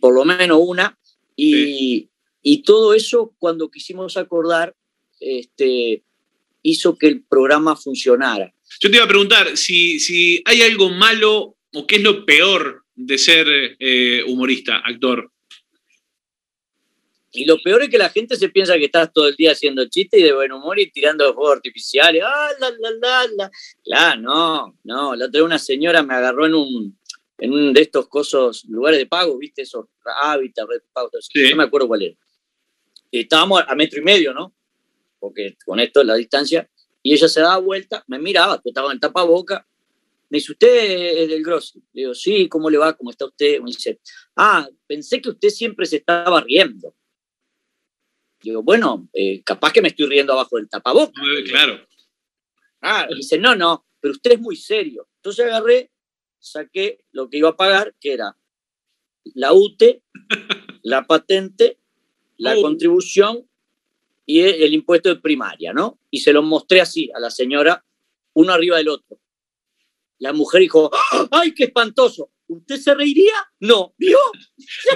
por 0.00 0.14
lo 0.14 0.24
menos 0.24 0.58
una, 0.62 0.98
y, 1.36 2.10
y 2.42 2.62
todo 2.62 2.92
eso 2.94 3.34
cuando 3.38 3.70
quisimos 3.70 4.16
acordar, 4.16 4.74
este, 5.20 6.02
hizo 6.62 6.96
que 6.98 7.06
el 7.08 7.22
programa 7.22 7.76
funcionara. 7.76 8.52
Yo 8.80 8.90
te 8.90 8.96
iba 8.96 9.04
a 9.04 9.08
preguntar 9.08 9.56
si, 9.56 10.00
si 10.00 10.42
hay 10.44 10.62
algo 10.62 10.88
malo 10.90 11.56
o 11.74 11.86
qué 11.86 11.96
es 11.96 12.02
lo 12.02 12.24
peor 12.24 12.79
de 13.06 13.18
ser 13.18 13.46
eh, 13.78 14.22
humorista, 14.26 14.78
actor. 14.78 15.30
Y 17.32 17.44
lo 17.44 17.58
peor 17.62 17.82
es 17.82 17.88
que 17.88 17.98
la 17.98 18.08
gente 18.08 18.36
se 18.36 18.48
piensa 18.48 18.76
que 18.76 18.86
estás 18.86 19.12
todo 19.12 19.28
el 19.28 19.36
día 19.36 19.52
haciendo 19.52 19.88
chistes 19.88 20.20
y 20.20 20.24
de 20.24 20.32
buen 20.32 20.50
humor 20.50 20.78
y 20.80 20.90
tirando 20.90 21.32
fuegos 21.32 21.56
artificiales. 21.56 22.22
¡Ah, 22.26 22.50
la, 22.58 22.70
la, 22.70 22.90
la, 23.00 23.26
la! 23.36 23.50
Claro, 23.84 24.20
no, 24.20 24.78
no. 24.82 25.14
La 25.14 25.26
otra 25.26 25.40
vez 25.40 25.46
una 25.46 25.58
señora 25.58 26.02
me 26.02 26.14
agarró 26.14 26.46
en 26.46 26.54
un, 26.54 26.98
en 27.38 27.52
un 27.52 27.72
de 27.72 27.82
estos 27.82 28.08
cosos, 28.08 28.64
lugares 28.68 28.98
de 28.98 29.06
pago, 29.06 29.38
¿viste? 29.38 29.62
Esos 29.62 29.86
hábitats, 30.22 30.68
red 30.68 30.80
de 30.80 30.88
pago. 30.92 31.10
Sí. 31.20 31.50
no 31.50 31.56
me 31.56 31.64
acuerdo 31.64 31.86
cuál 31.86 32.02
era. 32.02 32.16
estábamos 33.12 33.62
a 33.66 33.74
metro 33.76 34.00
y 34.00 34.04
medio, 34.04 34.34
¿no? 34.34 34.52
Porque 35.20 35.56
con 35.64 35.78
esto 35.78 36.00
es 36.00 36.06
la 36.06 36.16
distancia. 36.16 36.68
Y 37.02 37.14
ella 37.14 37.28
se 37.28 37.40
daba 37.40 37.58
vuelta, 37.58 38.04
me 38.08 38.18
miraba, 38.18 38.56
yo 38.56 38.62
estaba 38.70 38.88
en 38.88 38.94
el 38.94 39.00
tapaboca. 39.00 39.66
Me 40.30 40.38
dice, 40.38 40.52
¿usted 40.52 41.22
es 41.22 41.28
del 41.28 41.42
Grossi? 41.42 41.80
Le 41.92 42.02
digo, 42.02 42.14
sí, 42.14 42.48
¿cómo 42.48 42.70
le 42.70 42.78
va? 42.78 42.96
¿Cómo 42.96 43.10
está 43.10 43.26
usted? 43.26 43.60
Me 43.60 43.66
dice, 43.66 44.00
ah, 44.36 44.68
pensé 44.86 45.20
que 45.20 45.30
usted 45.30 45.48
siempre 45.48 45.86
se 45.86 45.96
estaba 45.96 46.40
riendo. 46.40 46.94
Digo, 48.40 48.62
bueno, 48.62 49.08
eh, 49.12 49.42
capaz 49.42 49.72
que 49.72 49.82
me 49.82 49.88
estoy 49.88 50.06
riendo 50.06 50.32
abajo 50.32 50.56
del 50.56 50.68
tapaboca. 50.68 51.20
Claro. 51.46 51.84
Ah, 52.80 53.08
dice, 53.14 53.38
no, 53.38 53.56
no, 53.56 53.84
pero 54.00 54.12
usted 54.12 54.32
es 54.32 54.40
muy 54.40 54.56
serio. 54.56 55.08
Entonces 55.16 55.46
agarré, 55.46 55.90
saqué 56.38 57.04
lo 57.10 57.28
que 57.28 57.38
iba 57.38 57.50
a 57.50 57.56
pagar, 57.56 57.94
que 58.00 58.12
era 58.12 58.36
la 59.34 59.52
UTE, 59.52 60.02
la 60.82 61.06
patente, 61.06 61.78
la 62.38 62.56
oh. 62.56 62.62
contribución 62.62 63.46
y 64.24 64.40
el 64.42 64.72
impuesto 64.72 65.08
de 65.08 65.16
primaria, 65.16 65.72
¿no? 65.72 65.98
Y 66.08 66.20
se 66.20 66.32
lo 66.32 66.42
mostré 66.42 66.80
así 66.80 67.10
a 67.14 67.18
la 67.18 67.30
señora, 67.30 67.84
uno 68.32 68.52
arriba 68.52 68.76
del 68.76 68.88
otro. 68.88 69.18
La 70.20 70.32
mujer 70.32 70.60
dijo, 70.60 70.90
¡ay, 71.30 71.52
qué 71.52 71.64
espantoso! 71.64 72.30
¿Usted 72.46 72.78
se 72.78 72.94
reiría? 72.94 73.34
No, 73.60 73.94
¿vio? 73.96 74.18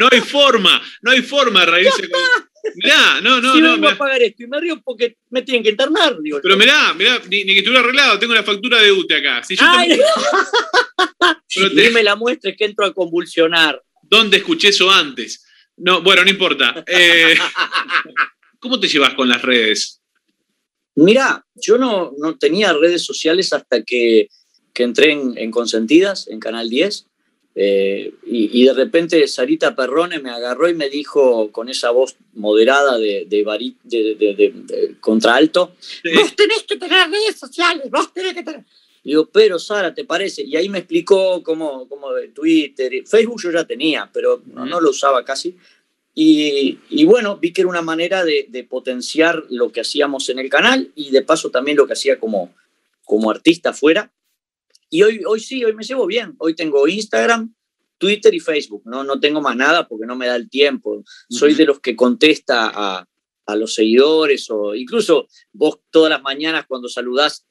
No 0.01 0.09
hay 0.11 0.21
forma, 0.21 0.83
no 1.03 1.11
hay 1.11 1.23
forma 1.23 1.61
de 1.61 1.67
reírse. 1.67 2.09
Mirá, 2.77 3.21
no, 3.21 3.41
no, 3.41 3.55
si 3.55 3.61
no. 3.61 3.73
vengo 3.73 3.89
a 3.89 3.97
pagar 3.97 4.23
esto 4.23 4.43
y 4.43 4.47
me 4.47 4.61
río 4.61 4.81
porque 4.83 5.19
me 5.31 5.43
tienen 5.43 5.63
que 5.63 5.71
internar, 5.71 6.17
digo. 6.21 6.41
Pero 6.43 6.57
mirá, 6.57 6.95
mirá, 6.95 7.21
ni, 7.29 7.45
que 7.45 7.59
estuviera 7.59 7.81
arreglado, 7.81 8.19
tengo 8.19 8.35
la 8.35 8.43
factura 8.43 8.81
de 8.81 8.91
UTE 8.91 9.17
acá. 9.17 9.43
Si 9.43 9.57
yo 9.57 9.65
te... 11.75 11.83
Dime 11.83 12.03
la 12.03 12.17
muestra 12.17 12.51
es 12.51 12.57
que 12.57 12.65
entro 12.65 12.85
a 12.85 12.93
convulsionar. 12.93 13.81
¿Dónde 14.03 14.39
escuché 14.39 14.69
eso 14.69 14.91
antes? 14.91 15.45
No, 15.77 16.03
bueno, 16.03 16.25
no 16.25 16.31
importa. 16.31 16.85
Eh, 16.87 17.37
¿Cómo 18.59 18.81
te 18.81 18.89
llevas 18.89 19.15
con 19.15 19.29
las 19.29 19.43
redes? 19.43 20.01
Mirá, 20.97 21.45
yo 21.55 21.77
no, 21.77 22.13
no 22.19 22.37
tenía 22.37 22.73
redes 22.73 23.05
sociales 23.05 23.53
hasta 23.53 23.83
que, 23.83 24.29
que 24.75 24.83
entré 24.83 25.13
en, 25.13 25.39
en, 25.39 25.51
Consentidas, 25.51 26.29
en 26.29 26.41
Canal 26.41 26.69
10. 26.69 27.07
Eh, 27.57 28.13
y, 28.27 28.65
de 28.65 28.73
repente 28.75 29.29
Sarita 29.29 29.77
Perrone 29.77 30.19
me 30.19 30.31
agarró 30.31 30.69
y 30.69 30.75
me 30.75 30.91
dijo 30.91 31.53
con 31.53 31.69
esa 31.69 31.93
voz 31.93 32.17
moderada 32.33 32.99
de, 32.99 33.27
de, 33.29 33.45
de, 33.85 34.97
contralto, 34.99 35.73
vos 36.17 36.35
tenés 36.35 36.65
que 36.65 36.77
tener 36.77 37.09
redes 37.09 37.39
sociales, 37.39 37.89
vos 37.91 38.13
tenés 38.13 38.35
que 38.35 38.43
tener... 38.43 38.65
Digo, 39.05 39.27
pero 39.27 39.61
Sara, 39.61 39.95
¿te 39.95 40.05
parece? 40.05 40.43
Y 40.43 40.57
ahí 40.57 40.69
me 40.69 40.79
explicó 40.79 41.43
cómo, 41.45 41.87
cómo 41.89 42.09
Twitter, 42.35 42.91
Facebook 43.07 43.41
yo 43.41 43.53
ya 43.53 43.65
tenía, 43.65 44.11
pero 44.13 44.43
no, 44.47 44.81
lo 44.81 44.91
usaba 44.91 45.25
casi. 45.25 45.57
Y, 46.15 46.79
y, 46.89 47.05
bueno, 47.05 47.37
vi 47.37 47.53
que 47.53 47.61
era 47.61 47.69
una 47.69 47.83
manera 47.83 48.25
de, 48.25 48.47
de, 48.49 48.65
potenciar 48.65 49.45
lo 49.51 49.71
que 49.71 49.83
hacíamos 49.83 50.29
en 50.31 50.39
el 50.39 50.49
canal 50.49 50.91
y 50.95 51.11
de 51.11 51.23
paso 51.23 51.51
también 51.51 51.77
lo 51.77 51.87
que 51.87 51.93
hacía 51.93 52.19
como, 52.19 52.55
como 53.05 53.31
artista 53.31 53.75
fuera. 53.75 54.11
Y 54.91 55.03
hoy, 55.03 55.23
hoy 55.27 55.41
sí, 55.41 55.65
hoy 55.65 55.75
me 55.75 55.83
llevo 55.83 56.07
bien. 56.07 56.35
Hoy 56.39 56.55
tengo 56.55 56.87
Instagram, 56.87 57.55
Twitter 57.99 58.35
y 58.35 58.41
Facebook. 58.41 58.83
No, 58.85 59.05
no 59.05 59.21
tengo 59.21 59.41
más 59.41 59.57
nada 59.57 59.87
porque 59.89 60.07
no 60.07 60.17
me 60.17 60.27
da 60.27 60.37
el 60.37 60.49
tiempo. 60.49 61.03
Soy 61.29 61.55
de 61.55 61.67
los 61.67 61.81
que 61.81 61.97
contesta 61.97 62.71
a, 62.75 63.09
a 63.47 63.57
los 63.57 63.75
seguidores 63.75 64.49
o 64.51 64.75
incluso 64.75 65.29
vos 65.53 65.81
todas 65.91 66.11
las 66.11 66.23
mañanas 66.23 66.67
cuando 66.67 66.89
saludás, 66.89 67.47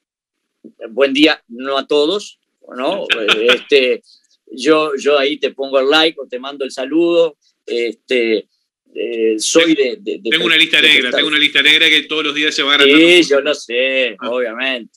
buen 0.90 1.12
día, 1.12 1.42
no 1.48 1.78
a 1.78 1.86
todos, 1.86 2.40
¿no? 2.76 3.06
Este, 3.54 4.02
yo, 4.50 4.92
yo 4.96 5.18
ahí 5.18 5.38
te 5.38 5.52
pongo 5.52 5.80
el 5.80 5.90
like 5.90 6.18
o 6.20 6.26
te 6.26 6.38
mando 6.38 6.64
el 6.64 6.70
saludo. 6.70 7.36
Este, 7.66 8.48
eh, 8.94 9.34
soy 9.38 9.74
de, 9.74 10.20
Tengo 10.30 10.46
una 10.46 10.56
lista 10.56 10.80
negra, 10.80 11.10
tengo 11.10 11.28
una 11.28 11.38
lista 11.38 11.62
negra 11.62 11.88
que 11.88 12.02
todos 12.02 12.24
los 12.24 12.34
días 12.34 12.54
se 12.54 12.62
va 12.62 12.74
agrandando. 12.74 13.06
Sí, 13.06 13.22
yo 13.24 13.40
lo 13.40 13.54
sé, 13.54 14.16
ah. 14.20 14.30
obviamente. 14.30 14.92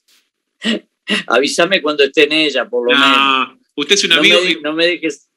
Avísame 1.28 1.82
cuando 1.82 2.04
esté 2.04 2.24
en 2.24 2.34
ella, 2.34 2.68
por 2.68 2.86
lo 2.86 2.98
menos. 2.98 3.58
Usted 3.76 3.96
es 3.96 4.04
un 4.06 4.14
amigo. 4.14 4.40
No 4.64 4.74
me, 4.74 4.88
dejes. 4.88 5.30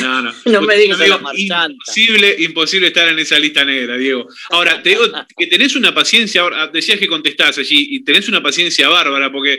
No, 0.00 0.22
no. 0.22 0.32
no 0.46 0.62
me 0.62 0.76
dejes 0.76 0.98
imposible, 1.36 2.36
imposible 2.38 2.86
estar 2.88 3.08
en 3.08 3.18
esa 3.18 3.38
lista 3.38 3.64
negra, 3.64 3.96
Diego. 3.96 4.26
Ahora, 4.50 4.82
te 4.82 4.90
digo 4.90 5.04
que 5.36 5.46
tenés 5.46 5.76
una 5.76 5.94
paciencia, 5.94 6.44
decías 6.72 6.98
que 6.98 7.08
contestás 7.08 7.58
allí, 7.58 7.88
y 7.90 8.04
tenés 8.04 8.28
una 8.28 8.42
paciencia 8.42 8.88
bárbara, 8.88 9.32
porque 9.32 9.58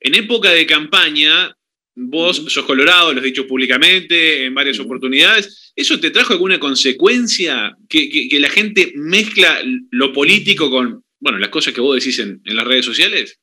en 0.00 0.14
época 0.14 0.50
de 0.50 0.66
campaña, 0.66 1.54
vos 1.94 2.44
sos 2.48 2.64
colorado, 2.64 3.12
lo 3.12 3.18
has 3.18 3.24
dicho 3.24 3.46
públicamente 3.46 4.44
en 4.44 4.54
varias 4.54 4.78
oportunidades. 4.78 5.72
¿Eso 5.74 5.98
te 5.98 6.10
trajo 6.10 6.32
alguna 6.32 6.60
consecuencia? 6.60 7.74
Que, 7.88 8.28
que, 8.28 8.40
la 8.40 8.50
gente 8.50 8.92
mezcla 8.96 9.62
lo 9.90 10.12
político 10.12 10.70
con, 10.70 11.02
bueno, 11.18 11.38
las 11.38 11.48
cosas 11.48 11.72
que 11.72 11.80
vos 11.80 11.96
decís 11.96 12.18
en, 12.18 12.40
en 12.44 12.56
las 12.56 12.66
redes 12.66 12.84
sociales? 12.84 13.38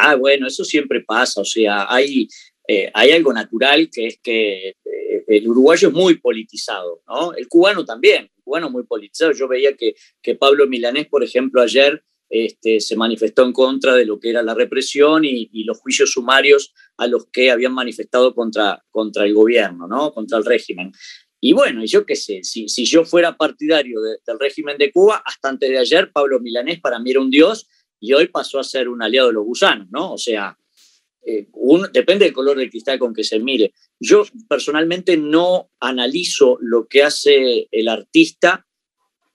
Ah, 0.00 0.14
bueno, 0.14 0.46
eso 0.46 0.64
siempre 0.64 1.02
pasa, 1.02 1.40
o 1.40 1.44
sea, 1.44 1.92
hay, 1.92 2.28
eh, 2.68 2.90
hay 2.94 3.10
algo 3.10 3.32
natural 3.32 3.88
que 3.90 4.06
es 4.06 4.20
que 4.22 4.68
eh, 4.68 5.24
el 5.26 5.48
uruguayo 5.48 5.88
es 5.88 5.94
muy 5.94 6.18
politizado, 6.18 7.02
¿no? 7.08 7.34
El 7.34 7.48
cubano 7.48 7.84
también, 7.84 8.24
el 8.24 8.42
cubano 8.44 8.70
muy 8.70 8.84
politizado. 8.84 9.32
Yo 9.32 9.48
veía 9.48 9.76
que, 9.76 9.94
que 10.22 10.34
Pablo 10.34 10.66
Milanés, 10.66 11.08
por 11.08 11.24
ejemplo, 11.24 11.60
ayer 11.60 12.02
este, 12.30 12.80
se 12.80 12.94
manifestó 12.94 13.44
en 13.44 13.52
contra 13.52 13.94
de 13.94 14.04
lo 14.04 14.20
que 14.20 14.30
era 14.30 14.42
la 14.42 14.54
represión 14.54 15.24
y, 15.24 15.64
los 15.64 15.78
juicios 15.78 16.12
sumarios 16.12 16.72
a 16.96 17.06
los 17.06 17.26
que 17.26 17.50
habían 17.50 17.72
manifestado 17.72 18.34
contra, 18.34 18.84
contra 18.90 19.24
el 19.24 19.34
gobierno, 19.34 19.86
¿no? 19.88 20.12
Contra 20.12 20.38
el 20.38 20.44
régimen. 20.44 20.92
Y 21.40 21.52
bueno, 21.52 21.84
yo 21.84 22.04
qué 22.04 22.16
sé, 22.16 22.42
si, 22.42 22.68
si 22.68 22.84
yo 22.84 23.04
fuera 23.04 23.36
partidario 23.36 24.00
del 24.00 24.38
régimen 24.38 24.76
de 24.76 24.90
Cuba, 24.90 25.22
hasta 25.24 25.48
antes 25.48 25.70
de 25.70 25.78
ayer, 25.78 26.10
Pablo 26.12 26.40
Milanés 26.40 26.80
para 26.80 26.98
mí 26.98 27.10
era 27.10 27.20
un 27.20 27.30
dios 27.30 27.68
y 28.00 28.12
hoy 28.12 28.28
pasó 28.28 28.58
a 28.58 28.64
ser 28.64 28.88
un 28.88 29.02
aliado 29.02 29.28
de 29.28 29.34
los 29.34 29.44
gusanos, 29.44 29.88
¿no? 29.90 30.12
O 30.12 30.18
sea, 30.18 30.56
eh, 31.24 31.48
depende 31.92 32.24
del 32.24 32.34
color 32.34 32.56
del 32.56 32.70
cristal 32.70 32.98
con 32.98 33.12
que 33.12 33.24
se 33.24 33.38
mire. 33.38 33.74
Yo 34.00 34.24
personalmente 34.48 35.16
no 35.16 35.70
analizo 35.80 36.58
lo 36.60 36.86
que 36.86 37.02
hace 37.02 37.68
el 37.70 37.88
artista, 37.88 38.66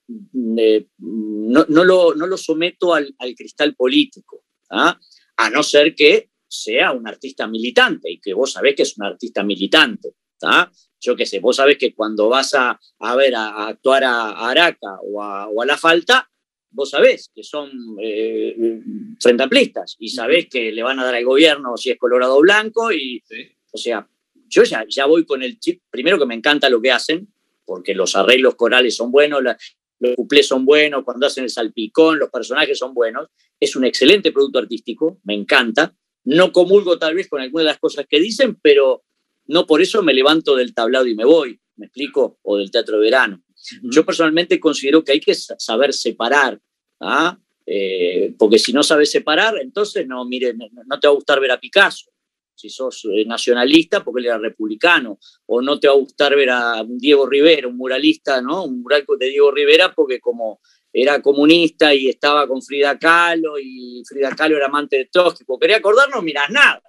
mm, 0.08 0.60
eh, 0.60 0.88
no, 0.98 1.66
no, 1.70 1.84
lo, 1.84 2.16
no, 2.16 2.26
lo, 2.26 2.38
someto 2.38 2.94
al, 2.94 3.14
al 3.20 3.36
cristal 3.36 3.76
político, 3.76 4.44
¿ah? 4.72 5.00
a 5.38 5.50
no 5.50 5.62
ser 5.62 5.94
que 5.94 6.30
sea 6.48 6.92
un 6.92 7.08
artista 7.08 7.48
militante 7.48 8.12
y 8.12 8.20
que 8.20 8.34
vos 8.34 8.54
sabés 8.54 8.76
que 8.76 8.84
es 8.84 8.98
un 8.98 9.06
artista 9.06 9.44
militante. 9.44 10.16
¿ah? 10.44 10.72
Yo 11.00 11.16
qué 11.16 11.26
sé, 11.26 11.40
vos 11.40 11.58
sabés 11.58 11.78
que 11.78 11.94
cuando 11.94 12.30
vas 12.30 12.54
a, 12.54 12.80
a 13.00 13.16
ver 13.16 13.36
a, 13.36 13.68
actuar 13.68 14.04
a, 14.04 14.50
Araca 14.50 15.00
o 15.02 15.22
a, 15.22 15.48
o 15.48 15.62
a 15.62 15.66
La 15.66 15.78
Falta, 15.78 16.30
vos 16.74 16.90
sabés 16.90 17.32
que 17.34 17.44
son 17.44 17.72
eh, 18.02 18.82
frente 19.20 19.44
amplistas 19.44 19.96
y 20.00 20.10
sabés 20.10 20.48
que 20.50 20.72
le 20.72 20.84
van 20.84 21.00
a 21.00 21.06
dar 21.06 21.16
al 21.16 21.26
gobierno 21.26 21.78
si 21.78 21.92
es 21.92 21.98
colorado 21.98 22.38
o 22.38 22.42
blanco 22.42 22.92
y, 22.92 23.24
o 23.72 23.78
sea, 23.78 24.08
yo 24.50 24.64
ya, 24.64 24.86
ya 24.88 25.06
voy 25.06 25.26
con 25.26 25.42
el 25.44 25.60
chip, 25.60 25.82
primero 25.90 26.20
que 26.20 26.26
me 26.26 26.36
encanta 26.36 26.70
lo 26.70 26.82
que 26.82 26.92
hacen, 26.92 27.34
porque 27.66 27.96
los 27.96 28.16
arreglos 28.16 28.56
corales 28.56 28.96
son 28.96 29.12
buenos, 29.12 29.42
los 29.42 30.16
cuplés 30.16 30.48
son 30.48 30.66
buenos, 30.66 31.04
cuando 31.04 31.28
hacen 31.28 31.46
el 31.46 31.50
salpicón, 31.50 32.20
los 32.20 32.30
personajes 32.30 32.78
son 32.78 32.94
buenos, 32.94 33.30
es 33.60 33.76
un 33.76 33.86
excelente 33.86 34.32
producto 34.32 34.60
artístico, 34.60 35.20
me 35.24 35.34
encanta, 35.34 35.96
no 36.26 36.52
comulgo 36.52 37.00
tal 37.00 37.16
vez 37.16 37.28
con 37.28 37.42
algunas 37.42 37.66
de 37.66 37.72
las 37.72 37.80
cosas 37.80 38.06
que 38.08 38.20
dicen, 38.20 38.58
pero 38.62 39.04
no 39.46 39.66
por 39.66 39.82
eso 39.82 40.04
me 40.04 40.14
levanto 40.14 40.56
del 40.56 40.74
tablado 40.74 41.08
y 41.08 41.16
me 41.16 41.26
voy, 41.26 41.60
me 41.76 41.88
explico, 41.88 42.40
o 42.44 42.58
del 42.58 42.72
teatro 42.72 42.98
de 42.98 43.04
verano. 43.04 43.44
Yo 43.84 44.06
personalmente 44.06 44.60
considero 44.60 45.04
que 45.04 45.14
hay 45.14 45.20
que 45.20 45.34
saber 45.34 45.94
separar, 45.94 46.60
¿ah? 47.00 47.38
eh, 47.66 48.34
porque 48.38 48.60
si 48.60 48.74
no 48.74 48.84
sabes 48.84 49.12
separar, 49.12 49.58
entonces 49.62 50.08
no, 50.08 50.26
mire, 50.26 50.54
no 50.54 51.00
te 51.00 51.08
va 51.08 51.12
a 51.12 51.16
gustar 51.16 51.40
ver 51.40 51.52
a 51.52 51.60
Picasso. 51.60 52.12
Si 52.56 52.70
sos 52.70 53.06
eh, 53.06 53.26
nacionalista, 53.26 54.04
porque 54.04 54.22
él 54.22 54.28
era 54.28 54.38
republicano, 54.38 55.18
o 55.48 55.62
no 55.62 55.80
te 55.80 55.88
va 55.88 55.94
a 55.94 55.98
gustar 55.98 56.36
ver 56.36 56.50
a 56.52 56.86
Diego 56.88 57.26
Rivera, 57.26 57.68
un 57.68 57.78
muralista, 57.78 58.42
¿no? 58.42 58.66
Un 58.66 58.82
mural 58.82 59.06
de 59.20 59.30
Diego 59.30 59.52
Rivera, 59.52 59.92
porque 59.94 60.20
como 60.20 60.60
era 60.92 61.22
comunista 61.22 61.94
y 61.94 62.08
estaba 62.08 62.48
con 62.48 62.62
Frida 62.62 63.00
Kahlo 63.00 63.58
y 63.60 64.04
Frida 64.08 64.36
Kahlo 64.36 64.58
era 64.58 64.68
amante 64.68 64.98
de 64.98 65.06
Trotsky, 65.06 65.44
porque 65.44 65.64
quería 65.64 65.78
acordar, 65.78 66.10
no 66.10 66.22
mirás 66.22 66.52
nada, 66.52 66.84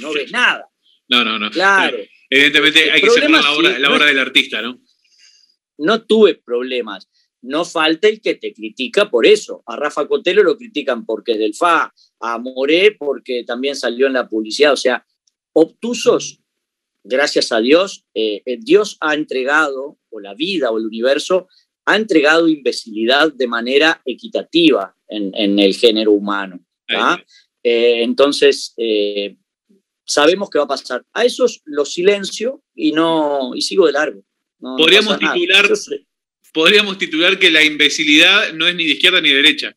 no 0.00 0.12
ves 0.12 0.30
nada. 0.30 0.68
No, 1.08 1.24
no, 1.24 1.38
no. 1.38 1.50
Claro. 1.50 1.96
Evidentemente 2.28 2.92
hay 2.92 3.00
que 3.00 3.10
separar 3.10 3.42
la 3.42 3.52
obra, 3.52 3.78
la 3.78 3.90
obra 3.90 4.06
del 4.06 4.18
artista, 4.18 4.60
¿no? 4.60 4.80
No 5.80 6.02
tuve 6.02 6.34
problemas. 6.34 7.08
No 7.42 7.64
falta 7.64 8.06
el 8.08 8.20
que 8.20 8.34
te 8.34 8.52
critica 8.52 9.10
por 9.10 9.26
eso. 9.26 9.62
A 9.66 9.76
Rafa 9.76 10.06
Cotelo 10.06 10.42
lo 10.42 10.56
critican 10.56 11.06
porque 11.06 11.32
es 11.32 11.38
del 11.38 11.54
FA, 11.54 11.92
a 12.20 12.38
Moré 12.38 12.92
porque 12.98 13.44
también 13.44 13.74
salió 13.74 14.06
en 14.06 14.12
la 14.12 14.28
publicidad. 14.28 14.74
O 14.74 14.76
sea, 14.76 15.06
obtusos, 15.52 16.42
gracias 17.02 17.50
a 17.50 17.60
Dios, 17.60 18.04
eh, 18.14 18.42
eh, 18.44 18.58
Dios 18.60 18.98
ha 19.00 19.14
entregado, 19.14 19.98
o 20.10 20.20
la 20.20 20.34
vida 20.34 20.70
o 20.70 20.78
el 20.78 20.86
universo, 20.86 21.48
ha 21.86 21.96
entregado 21.96 22.46
imbecilidad 22.46 23.32
de 23.32 23.46
manera 23.46 24.02
equitativa 24.04 24.94
en, 25.08 25.58
el 25.58 25.74
género 25.74 26.12
humano. 26.12 26.60
Eh, 27.62 28.02
entonces, 28.02 28.74
sabemos 30.04 30.50
qué 30.50 30.58
va 30.58 30.64
a 30.64 30.68
pasar. 30.68 31.06
A 31.14 31.24
esos 31.24 31.62
los 31.64 31.92
silencio 31.94 32.62
y, 32.74 32.92
no, 32.92 33.54
y 33.54 33.62
sigo 33.62 33.86
de 33.86 33.92
largo. 33.92 34.22
Podríamos, 34.60 35.18
titular, 35.18 35.70
podríamos 36.52 36.98
titular 36.98 37.38
que 37.38 37.50
la 37.50 37.64
imbecilidad 37.64 38.52
no 38.52 38.66
es 38.66 38.74
ni 38.74 38.84
de 38.84 38.92
izquierda 38.92 39.20
ni 39.20 39.30
de 39.30 39.36
derecha. 39.36 39.76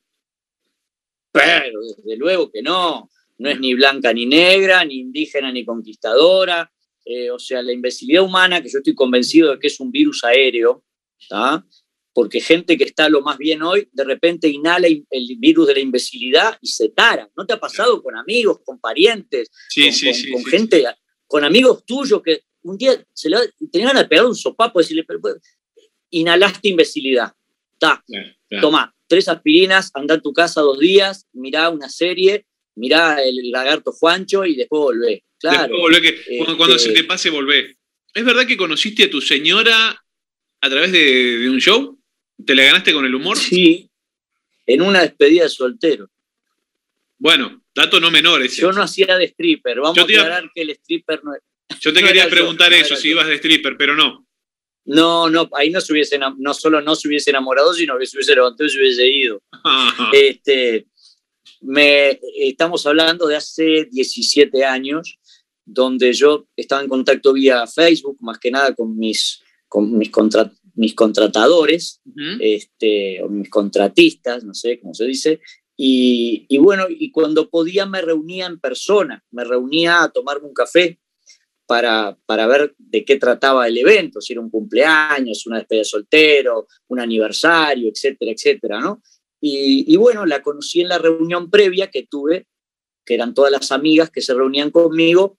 Pero 1.31 1.79
desde 1.81 2.17
luego 2.17 2.51
que 2.51 2.61
no. 2.61 3.09
No 3.39 3.49
es 3.49 3.59
ni 3.59 3.73
blanca 3.73 4.13
ni 4.13 4.25
negra, 4.25 4.85
ni 4.85 4.99
indígena 4.99 5.51
ni 5.51 5.65
conquistadora. 5.65 6.71
Eh, 7.03 7.31
o 7.31 7.39
sea, 7.39 7.61
la 7.61 7.73
imbecilidad 7.73 8.23
humana, 8.23 8.61
que 8.61 8.69
yo 8.69 8.77
estoy 8.77 8.93
convencido 8.93 9.51
de 9.51 9.59
que 9.59 9.67
es 9.67 9.79
un 9.79 9.91
virus 9.91 10.23
aéreo, 10.23 10.85
porque 12.13 12.39
gente 12.39 12.77
que 12.77 12.83
está 12.83 13.09
lo 13.09 13.21
más 13.21 13.37
bien 13.37 13.63
hoy, 13.63 13.89
de 13.91 14.03
repente 14.03 14.47
inhala 14.47 14.87
el 14.87 15.35
virus 15.39 15.67
de 15.67 15.73
la 15.73 15.79
imbecilidad 15.79 16.57
y 16.61 16.67
se 16.67 16.89
tara. 16.89 17.29
¿No 17.35 17.45
te 17.45 17.53
ha 17.53 17.59
pasado 17.59 18.01
con 18.01 18.15
amigos, 18.15 18.59
con 18.63 18.79
parientes, 18.79 19.49
sí, 19.69 19.85
con, 19.85 19.93
sí, 19.93 20.13
sí, 20.13 20.31
con 20.31 20.45
gente, 20.45 20.85
con 21.27 21.43
amigos 21.43 21.83
tuyos 21.85 22.21
que 22.21 22.43
un 22.63 22.77
día 22.77 23.03
se 23.13 23.29
le 23.29 23.37
tenían 23.71 23.97
a 23.97 24.07
pegar 24.07 24.25
un 24.25 24.35
sopapo 24.35 24.79
y 24.79 24.83
decirle, 24.83 25.03
pues, 25.03 25.35
inhalaste 26.09 26.69
imbecilidad. 26.69 27.33
Ta, 27.77 28.03
toma, 28.61 28.93
tres 29.07 29.27
aspirinas, 29.27 29.91
anda 29.93 30.15
a 30.15 30.21
tu 30.21 30.33
casa 30.33 30.61
dos 30.61 30.79
días, 30.79 31.27
mirá 31.33 31.69
una 31.69 31.89
serie, 31.89 32.45
mirá 32.75 33.21
el 33.21 33.51
lagarto 33.51 33.91
Juancho 33.91 34.45
y 34.45 34.55
después 34.55 34.79
volvé. 34.79 35.23
Claro. 35.39 35.75
cuando, 36.57 36.79
se 36.79 36.89
este 36.89 37.01
te 37.01 37.07
pase, 37.07 37.29
volvé. 37.29 37.77
¿Es 38.13 38.23
verdad 38.23 38.47
que 38.47 38.55
conociste 38.55 39.03
a 39.03 39.09
tu 39.09 39.19
señora 39.19 40.01
a 40.61 40.69
través 40.69 40.91
de, 40.91 41.49
un 41.49 41.59
show? 41.59 41.99
¿Te 42.45 42.55
la 42.55 42.63
ganaste 42.63 42.93
con 42.93 43.05
el 43.05 43.13
humor? 43.13 43.37
Sí, 43.37 43.89
en 44.65 44.81
una 44.81 45.01
despedida 45.01 45.43
de 45.43 45.49
soltero. 45.49 46.09
Bueno, 47.17 47.61
dato 47.75 47.99
no 47.99 48.09
menor 48.11 48.41
ese. 48.41 48.61
Yo 48.61 48.71
no 48.71 48.83
hacía 48.83 49.17
de 49.17 49.25
stripper. 49.25 49.79
Vamos 49.79 49.97
a 49.97 50.01
aclarar 50.01 50.49
que 50.53 50.61
el 50.61 50.69
stripper 50.71 51.23
no 51.23 51.35
es. 51.35 51.41
Yo 51.79 51.93
te 51.93 52.01
quería 52.01 52.29
preguntar 52.29 52.73
eso, 52.73 52.95
si 52.95 53.09
ibas 53.09 53.27
de 53.27 53.35
stripper, 53.35 53.75
pero 53.77 53.95
no. 53.95 54.27
No, 54.85 55.29
no, 55.29 55.49
ahí 55.53 55.69
no 55.69 55.79
se 55.79 55.93
hubiese, 55.93 56.19
no 56.19 56.53
solo 56.53 56.81
no 56.81 56.95
se 56.95 57.07
hubiese 57.07 57.29
enamorado, 57.29 57.73
sino 57.73 57.97
que 57.97 58.05
se 58.05 58.17
hubiese 58.17 58.35
levantado 58.35 58.67
y 58.67 58.69
se 58.69 58.79
hubiese 58.79 59.07
ido. 59.07 59.41
este, 60.13 60.87
me, 61.61 62.19
estamos 62.37 62.85
hablando 62.85 63.27
de 63.27 63.37
hace 63.37 63.87
17 63.89 64.65
años, 64.65 65.17
donde 65.65 66.11
yo 66.11 66.47
estaba 66.57 66.81
en 66.81 66.89
contacto 66.89 67.31
vía 67.31 67.65
Facebook, 67.65 68.17
más 68.19 68.39
que 68.39 68.51
nada 68.51 68.75
con 68.75 68.97
mis, 68.97 69.41
con 69.69 69.97
mis, 69.97 70.11
mis 70.75 70.93
contratadores, 70.93 72.01
este, 72.41 73.23
o 73.23 73.29
mis 73.29 73.49
contratistas, 73.49 74.43
no 74.43 74.53
sé 74.53 74.81
cómo 74.81 74.93
se 74.93 75.05
dice, 75.05 75.39
y, 75.77 76.45
y, 76.49 76.57
bueno, 76.57 76.85
y 76.89 77.09
cuando 77.11 77.49
podía 77.49 77.85
me 77.85 78.01
reunía 78.01 78.45
en 78.45 78.59
persona, 78.59 79.23
me 79.31 79.45
reunía 79.45 80.03
a 80.03 80.11
tomarme 80.11 80.47
un 80.47 80.53
café 80.53 80.99
para, 81.65 82.17
para, 82.25 82.47
ver 82.47 82.75
de 82.77 83.05
qué 83.05 83.17
trataba 83.17 83.67
el 83.67 83.77
evento, 83.77 84.21
si 84.21 84.33
era 84.33 84.41
un 84.41 84.49
cumpleaños, 84.49 85.45
una 85.47 85.57
despedida 85.57 85.81
de 85.81 85.85
soltero, 85.85 86.67
un 86.87 86.99
aniversario, 86.99 87.89
etcétera, 87.89 88.31
etcétera, 88.31 88.79
¿no? 88.79 89.01
Y, 89.45 89.97
bueno, 89.97 90.25
la 90.25 90.41
conocí 90.41 90.79
en 90.79 90.87
la 90.87 90.97
reunión 90.97 91.49
previa 91.49 91.91
que 91.91 92.07
tuve, 92.09 92.47
que 93.05 93.15
eran 93.15 93.33
todas 93.33 93.51
las 93.51 93.73
amigas 93.73 94.09
que 94.09 94.21
se 94.21 94.33
reunían 94.33 94.71
conmigo, 94.71 95.37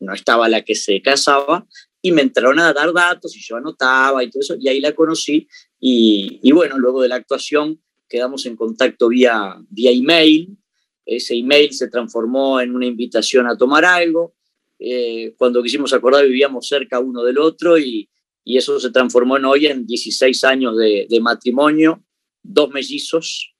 no 0.00 0.14
estaba 0.14 0.48
la 0.48 0.62
que 0.62 0.74
se 0.74 1.00
casaba, 1.00 1.68
y 2.02 2.10
me 2.10 2.22
entraron 2.22 2.58
a 2.58 2.72
dar 2.72 2.92
datos 2.92 3.36
y 3.36 3.40
yo 3.40 3.56
anotaba 3.56 4.24
y 4.24 4.30
todo 4.30 4.40
eso, 4.40 4.56
y 4.58 4.66
ahí 4.66 4.80
la 4.80 4.96
conocí, 4.96 5.46
y, 5.78 6.40
y 6.42 6.50
bueno, 6.50 6.76
luego 6.76 7.02
de 7.02 7.08
la 7.08 7.14
actuación 7.16 7.80
quedamos 8.08 8.46
en 8.46 8.56
contacto 8.56 9.08
vía, 9.08 9.56
vía 9.68 9.92
email, 9.92 10.58
ese 11.06 11.34
email 11.36 11.72
se 11.72 11.88
transformó 11.88 12.60
en 12.60 12.74
una 12.74 12.86
invitación 12.86 13.46
a 13.46 13.56
tomar 13.56 13.84
algo, 13.84 14.34
eh, 14.80 15.34
cuando 15.36 15.62
quisimos 15.62 15.92
acordar 15.92 16.24
vivíamos 16.26 16.66
cerca 16.66 16.98
uno 16.98 17.22
del 17.22 17.38
otro 17.38 17.78
y, 17.78 18.08
y 18.44 18.56
eso 18.56 18.80
se 18.80 18.90
transformó 18.90 19.36
en 19.36 19.44
hoy 19.44 19.66
en 19.66 19.86
16 19.86 20.42
años 20.44 20.76
de, 20.76 21.06
de 21.08 21.20
matrimonio, 21.20 22.02
dos 22.42 22.70
mellizos 22.70 23.52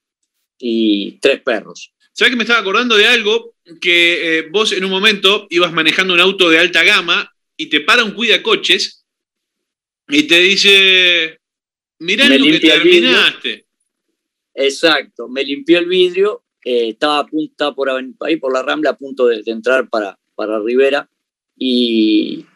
y 0.58 1.12
tres 1.20 1.40
perros. 1.42 1.92
¿Sabes 2.12 2.30
que 2.30 2.36
me 2.36 2.44
estaba 2.44 2.60
acordando 2.60 2.96
de 2.96 3.06
algo? 3.06 3.54
Que 3.80 4.38
eh, 4.38 4.48
vos 4.50 4.72
en 4.72 4.84
un 4.84 4.90
momento 4.90 5.46
ibas 5.50 5.72
manejando 5.72 6.14
un 6.14 6.20
auto 6.20 6.48
de 6.48 6.58
alta 6.58 6.82
gama 6.82 7.30
y 7.56 7.66
te 7.66 7.80
para 7.80 8.04
un 8.04 8.12
cuidacoches 8.12 9.04
y 10.08 10.24
te 10.24 10.40
dice, 10.40 11.38
mirá 11.98 12.28
lo 12.28 12.44
que 12.44 12.60
terminaste. 12.60 13.66
Exacto, 14.54 15.28
me 15.28 15.44
limpió 15.44 15.78
el 15.78 15.86
vidrio, 15.86 16.44
eh, 16.64 16.88
estaba 16.88 17.20
a 17.20 17.26
punto, 17.26 17.74
por 17.74 17.90
ahí 17.90 18.36
por 18.36 18.52
la 18.52 18.62
Rambla 18.62 18.90
a 18.90 18.96
punto 18.96 19.26
de 19.26 19.42
entrar 19.46 19.88
para, 19.88 20.18
para 20.40 20.58
Rivera 20.58 21.06
y 21.54 22.46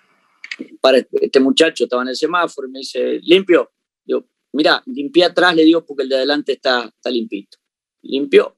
para 0.81 0.97
este 0.97 1.38
muchacho 1.38 1.85
estaba 1.85 2.01
en 2.01 2.09
el 2.09 2.16
semáforo 2.16 2.66
y 2.66 2.70
me 2.70 2.79
dice, 2.79 3.20
limpio. 3.23 3.73
Yo, 4.07 4.25
mira, 4.55 4.83
limpié 4.87 5.25
atrás, 5.25 5.55
le 5.55 5.64
digo, 5.64 5.85
porque 5.85 6.05
el 6.05 6.09
de 6.09 6.16
adelante 6.16 6.53
está, 6.53 6.87
está 6.87 7.11
limpito. 7.11 7.59
Limpió. 8.01 8.57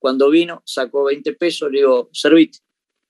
Cuando 0.00 0.30
vino, 0.30 0.62
sacó 0.66 1.04
20 1.04 1.34
pesos, 1.34 1.70
le 1.70 1.78
digo, 1.78 2.10
servite. 2.12 2.58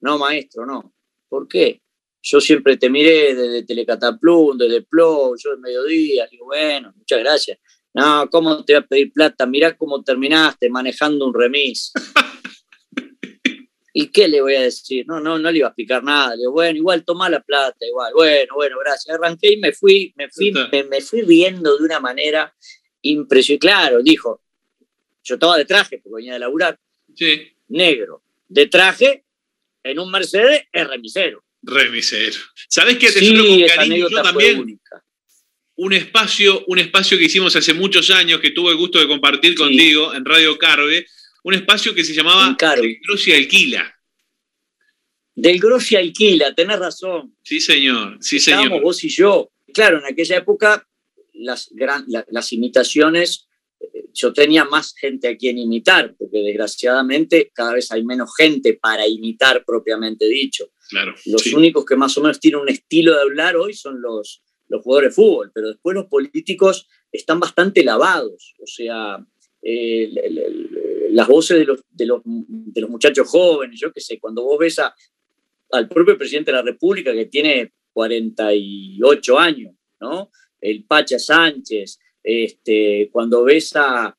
No, 0.00 0.18
maestro, 0.18 0.66
no. 0.66 0.92
¿Por 1.26 1.48
qué? 1.48 1.80
Yo 2.20 2.38
siempre 2.38 2.76
te 2.76 2.90
miré 2.90 3.34
desde 3.34 3.62
Telecataplum, 3.62 4.58
desde 4.58 4.82
Plo, 4.82 5.36
yo 5.42 5.52
de 5.52 5.56
mediodía. 5.56 6.28
digo, 6.30 6.44
bueno, 6.44 6.92
muchas 6.94 7.20
gracias. 7.20 7.58
No, 7.94 8.28
¿cómo 8.28 8.62
te 8.62 8.74
voy 8.74 8.82
a 8.82 8.86
pedir 8.86 9.10
plata? 9.10 9.46
Mirá 9.46 9.74
cómo 9.74 10.04
terminaste 10.04 10.68
manejando 10.68 11.26
un 11.26 11.32
remis. 11.32 11.94
¿Y 13.98 14.08
qué 14.08 14.28
le 14.28 14.42
voy 14.42 14.54
a 14.54 14.60
decir? 14.60 15.06
No, 15.08 15.20
no, 15.20 15.38
no 15.38 15.50
le 15.50 15.56
iba 15.56 15.68
a 15.68 15.70
explicar 15.70 16.04
nada. 16.04 16.32
Le 16.32 16.40
digo, 16.40 16.52
bueno, 16.52 16.76
igual 16.76 17.02
toma 17.02 17.30
la 17.30 17.40
plata, 17.40 17.78
igual. 17.80 18.12
Bueno, 18.14 18.54
bueno, 18.54 18.76
gracias. 18.78 19.16
Arranqué 19.16 19.54
y 19.54 19.56
me 19.56 19.72
fui, 19.72 20.12
me 20.16 20.28
fui, 20.28 20.52
me, 20.52 21.00
fui 21.00 21.22
riendo 21.22 21.78
de 21.78 21.82
una 21.82 21.98
manera 21.98 22.54
impresionante. 23.00 23.66
Claro, 23.66 24.02
dijo, 24.02 24.42
yo 25.24 25.36
estaba 25.36 25.56
de 25.56 25.64
traje 25.64 25.96
porque 25.96 26.16
venía 26.16 26.34
de 26.34 26.40
laburar. 26.40 26.78
Sí. 27.14 27.50
Negro. 27.68 28.22
De 28.46 28.66
traje, 28.66 29.24
en 29.82 29.98
un 29.98 30.10
Mercedes, 30.10 30.64
es 30.70 30.86
remisero. 30.86 31.42
Remisero. 31.62 32.36
¿Sabes 32.68 32.98
qué? 32.98 33.06
Te 33.06 33.20
sí, 33.20 33.34
con 33.34 33.76
cariño 33.78 34.10
yo 34.10 34.22
también. 34.22 34.78
Un 35.76 35.92
espacio, 35.94 36.66
un 36.66 36.78
espacio 36.80 37.16
que 37.16 37.24
hicimos 37.24 37.56
hace 37.56 37.72
muchos 37.72 38.10
años, 38.10 38.40
que 38.40 38.50
tuve 38.50 38.72
el 38.72 38.76
gusto 38.76 38.98
de 38.98 39.08
compartir 39.08 39.54
contigo 39.54 40.12
en 40.12 40.26
Radio 40.26 40.58
Carve, 40.58 41.06
un 41.46 41.54
espacio 41.54 41.94
que 41.94 42.02
se 42.02 42.12
llamaba 42.12 42.56
Del 42.74 42.98
Grossi 43.06 43.32
Alquila. 43.32 43.94
Del 45.32 45.60
Grossi 45.60 45.94
Alquila, 45.94 46.52
tenés 46.52 46.80
razón. 46.80 47.36
Sí, 47.40 47.60
señor, 47.60 48.18
sí, 48.20 48.38
Estábamos 48.38 48.82
vos 48.82 49.04
y 49.04 49.08
yo. 49.08 49.52
Claro, 49.72 50.00
en 50.00 50.06
aquella 50.06 50.38
época 50.38 50.84
las, 51.34 51.70
las 52.30 52.52
imitaciones, 52.52 53.46
eh, 53.78 54.06
yo 54.12 54.32
tenía 54.32 54.64
más 54.64 54.92
gente 54.96 55.28
a 55.28 55.36
quien 55.36 55.58
imitar, 55.58 56.16
porque 56.18 56.38
desgraciadamente 56.38 57.52
cada 57.54 57.74
vez 57.74 57.92
hay 57.92 58.04
menos 58.04 58.34
gente 58.36 58.74
para 58.74 59.06
imitar 59.06 59.64
propiamente 59.64 60.26
dicho. 60.26 60.72
Claro, 60.88 61.14
los 61.26 61.46
únicos 61.52 61.84
que 61.84 61.94
más 61.94 62.18
o 62.18 62.22
menos 62.22 62.40
tienen 62.40 62.60
un 62.62 62.70
estilo 62.70 63.14
de 63.14 63.20
hablar 63.20 63.54
hoy 63.54 63.72
son 63.72 64.02
los, 64.02 64.42
los 64.66 64.82
jugadores 64.82 65.10
de 65.10 65.14
fútbol, 65.14 65.52
pero 65.54 65.68
después 65.68 65.94
los 65.94 66.06
políticos 66.06 66.88
están 67.12 67.38
bastante 67.38 67.84
lavados. 67.84 68.54
O 68.58 68.66
sea, 68.66 69.24
eh, 69.62 70.10
las 71.16 71.28
voces 71.28 71.58
de 71.58 71.64
los, 71.64 71.80
de, 71.90 72.04
los, 72.04 72.20
de 72.24 72.80
los, 72.82 72.90
muchachos 72.90 73.26
jóvenes, 73.26 73.80
yo 73.80 73.90
qué 73.90 74.02
sé, 74.02 74.18
cuando 74.20 74.42
vos 74.44 74.58
ves 74.58 74.78
a, 74.78 74.94
al 75.70 75.88
propio 75.88 76.18
presidente 76.18 76.50
de 76.50 76.58
la 76.58 76.62
República 76.62 77.14
que 77.14 77.24
tiene 77.24 77.72
48 77.94 79.38
años, 79.38 79.74
¿no? 79.98 80.30
El 80.60 80.84
Pacha 80.84 81.18
Sánchez, 81.18 81.98
este, 82.22 83.08
cuando 83.10 83.44
ves 83.44 83.74
a, 83.76 84.14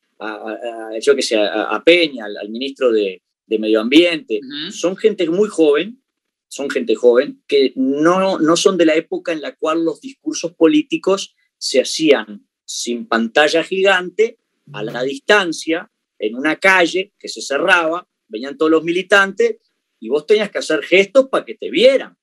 yo 0.99 1.15
qué 1.15 1.21
sé, 1.21 1.37
a, 1.37 1.83
Peña, 1.85 2.25
al, 2.25 2.49
ministro 2.49 2.91
de, 2.91 3.21
de 3.45 3.59
Medio 3.59 3.79
Ambiente, 3.79 4.39
son 4.71 4.97
gente 4.97 5.29
muy 5.29 5.49
joven, 5.49 6.01
son 6.47 6.67
gente 6.67 6.95
joven, 6.95 7.43
que 7.47 7.73
no, 7.75 8.39
no 8.39 8.55
son 8.55 8.75
de 8.75 8.85
la 8.85 8.95
época 8.95 9.33
en 9.33 9.41
la 9.41 9.55
cual 9.55 9.85
los 9.85 10.01
discursos 10.01 10.53
políticos 10.53 11.35
se 11.59 11.79
hacían 11.79 12.47
sin 12.65 13.07
pantalla 13.07 13.63
gigante, 13.63 14.39
a 14.73 14.81
la 14.83 15.03
distancia, 15.03 15.91
en 16.19 16.35
una 16.35 16.55
calle 16.57 17.13
que 17.19 17.27
se 17.27 17.41
cerraba, 17.41 18.07
venían 18.27 18.57
todos 18.57 18.71
los 18.71 18.83
militantes 18.83 19.57
y 19.99 20.09
vos 20.09 20.25
tenías 20.25 20.51
que 20.51 20.59
hacer 20.59 20.83
gestos 20.83 21.27
para 21.29 21.45
que 21.45 21.55
te 21.55 21.69
vieran. 21.69 22.17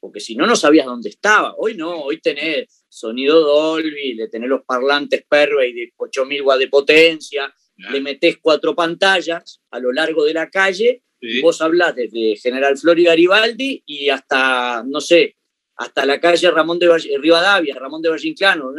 Porque 0.00 0.20
si 0.20 0.34
no, 0.34 0.46
no 0.46 0.56
sabías 0.56 0.86
dónde 0.86 1.10
estaba. 1.10 1.54
Hoy 1.56 1.76
no, 1.76 2.00
hoy 2.00 2.20
tenés 2.20 2.84
sonido 2.88 3.40
Dolby, 3.40 4.14
le 4.14 4.28
tenés 4.28 4.48
los 4.48 4.64
parlantes 4.64 5.24
Perway 5.28 5.72
de 5.72 5.92
8000 5.96 6.42
watts 6.42 6.60
de 6.60 6.68
potencia, 6.68 7.54
le 7.76 8.00
metés 8.00 8.38
cuatro 8.40 8.74
pantallas 8.74 9.60
a 9.70 9.78
lo 9.78 9.92
largo 9.92 10.24
de 10.24 10.34
la 10.34 10.48
calle 10.48 11.02
y 11.20 11.40
vos 11.40 11.60
hablás 11.60 11.94
desde 11.96 12.36
General 12.36 12.76
Flor 12.76 12.98
y 12.98 13.04
Garibaldi 13.04 13.82
y 13.86 14.10
hasta, 14.10 14.84
no 14.86 15.00
sé, 15.00 15.36
hasta 15.76 16.04
la 16.06 16.20
calle 16.20 16.50
Ramón 16.50 16.78
de 16.78 16.88
Rivadavia, 17.18 17.74
Ramón 17.74 18.02
de 18.02 18.10
Valle 18.10 18.28
Inclano, 18.28 18.72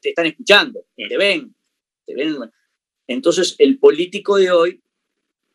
te 0.00 0.10
están 0.10 0.26
escuchando, 0.26 0.86
te 0.96 1.16
ven, 1.16 1.54
te 2.06 2.14
ven 2.14 2.38
entonces, 3.10 3.56
el 3.58 3.76
político 3.80 4.36
de 4.36 4.52
hoy 4.52 4.80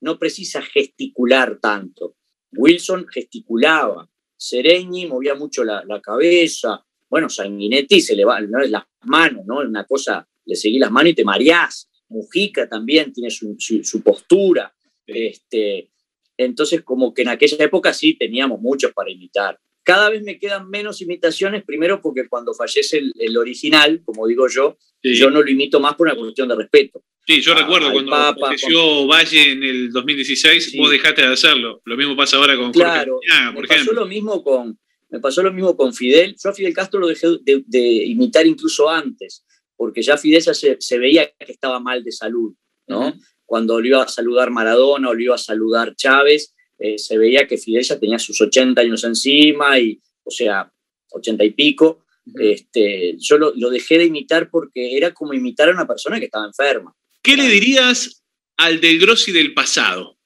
no 0.01 0.19
precisa 0.19 0.61
gesticular 0.61 1.57
tanto. 1.61 2.17
Wilson 2.51 3.07
gesticulaba, 3.07 4.09
Sereñi 4.35 5.05
movía 5.05 5.35
mucho 5.35 5.63
la, 5.63 6.01
cabeza. 6.03 6.85
bueno, 7.09 7.29
Sanguinetti 7.29 8.01
se 8.01 8.13
le 8.13 8.25
va, 8.25 8.41
no 8.41 8.59
las 8.59 8.83
manos, 9.03 9.45
¿no? 9.45 9.59
Una 9.59 9.85
cosa, 9.85 10.27
le 10.43 10.55
seguí 10.57 10.79
las 10.79 10.91
manos 10.91 11.11
y 11.11 11.15
te 11.15 11.23
mareás. 11.23 11.89
Mujica 12.09 12.67
también 12.67 13.13
tiene 13.13 13.29
su, 13.29 14.01
postura. 14.03 14.75
Este, 15.07 15.91
entonces, 16.35 16.83
como 16.83 17.13
que 17.13 17.21
en 17.21 17.29
aquella 17.29 17.63
época 17.63 17.93
sí 17.93 18.15
teníamos 18.15 18.59
muchos 18.59 18.91
para 18.91 19.11
imitar. 19.11 19.57
Cada 19.85 20.09
vez 20.09 20.23
me 20.23 20.39
quedan 20.39 20.67
menos 20.67 20.99
imitaciones, 21.03 21.63
primero 21.63 22.01
porque 22.01 22.27
cuando 22.27 22.55
fallece 22.55 23.03
el, 23.13 23.37
original, 23.37 24.01
como 24.03 24.25
digo 24.25 24.47
yo, 24.49 24.79
yo 25.03 25.29
no 25.29 25.43
lo 25.43 25.49
imito 25.51 25.79
más 25.79 25.93
por 25.93 26.07
una 26.07 26.15
cuestión 26.15 26.47
de 26.47 26.55
respeto. 26.55 27.03
Sí, 27.27 27.39
yo 27.39 27.53
recuerdo 27.53 27.91
cuando 27.91 28.11
falleció 28.39 29.05
Valle 29.05 29.51
en 29.51 29.63
el 29.63 29.91
2016, 29.91 30.75
vos 30.77 30.89
dejaste 30.89 31.21
de 31.21 31.33
hacerlo. 31.33 31.83
Lo 31.85 31.95
mismo 31.97 32.15
pasa 32.15 32.37
ahora 32.37 32.57
con 32.57 32.71
claro, 32.71 33.19
por 33.53 33.61
me 33.61 33.67
Pasó 33.67 33.93
lo 33.93 34.07
mismo 34.07 34.43
con, 34.43 34.79
me 35.09 35.19
pasó 35.19 35.43
lo 35.43 35.53
mismo 35.53 35.77
con 35.77 35.93
Fidel. 35.93 36.35
Yo 36.43 36.49
a 36.49 36.53
Fidel 36.53 36.73
Castro 36.73 36.99
lo 36.99 37.07
dejé 37.07 37.27
de, 37.43 37.79
imitar 38.05 38.47
incluso 38.47 38.89
antes, 38.89 39.45
porque 39.77 40.01
ya 40.01 40.17
Fidel 40.17 40.41
ya 40.41 40.55
se, 40.55 40.97
veía 40.97 41.31
que 41.37 41.51
estaba 41.51 41.79
mal 41.79 42.03
de 42.03 42.11
salud, 42.11 42.55
¿no? 42.87 43.13
Cuando 43.45 43.79
lo 43.79 43.85
iba 43.85 44.01
a 44.01 44.07
saludar 44.07 44.49
Maradona 44.49 45.09
o 45.09 45.13
lo 45.13 45.21
iba 45.21 45.35
a 45.35 45.37
saludar 45.37 45.95
Chávez, 45.95 46.55
eh, 46.77 46.97
se 46.97 47.17
veía 47.17 47.47
que 47.47 47.57
Fidel 47.57 47.83
ya 47.83 47.99
tenía 47.99 48.19
sus 48.19 48.39
80 48.39 48.81
años 48.81 49.03
encima, 49.03 49.79
y, 49.79 49.99
o 50.23 50.31
sea, 50.31 50.71
80 51.11 51.43
y 51.43 51.51
pico. 51.51 52.05
este, 52.39 53.15
yo 53.19 53.37
lo, 53.37 53.69
dejé 53.69 53.99
de 53.99 54.05
imitar 54.05 54.49
porque 54.49 54.97
era 54.97 55.13
como 55.13 55.33
imitar 55.33 55.69
a 55.69 55.73
una 55.73 55.87
persona 55.87 56.19
que 56.19 56.25
estaba 56.25 56.47
enferma. 56.47 56.95
¿Qué 57.21 57.37
le 57.37 57.47
dirías 57.47 58.23
al 58.57 58.81
del 58.81 58.99
Grossi 58.99 59.31
del 59.31 59.53
pasado? 59.53 60.17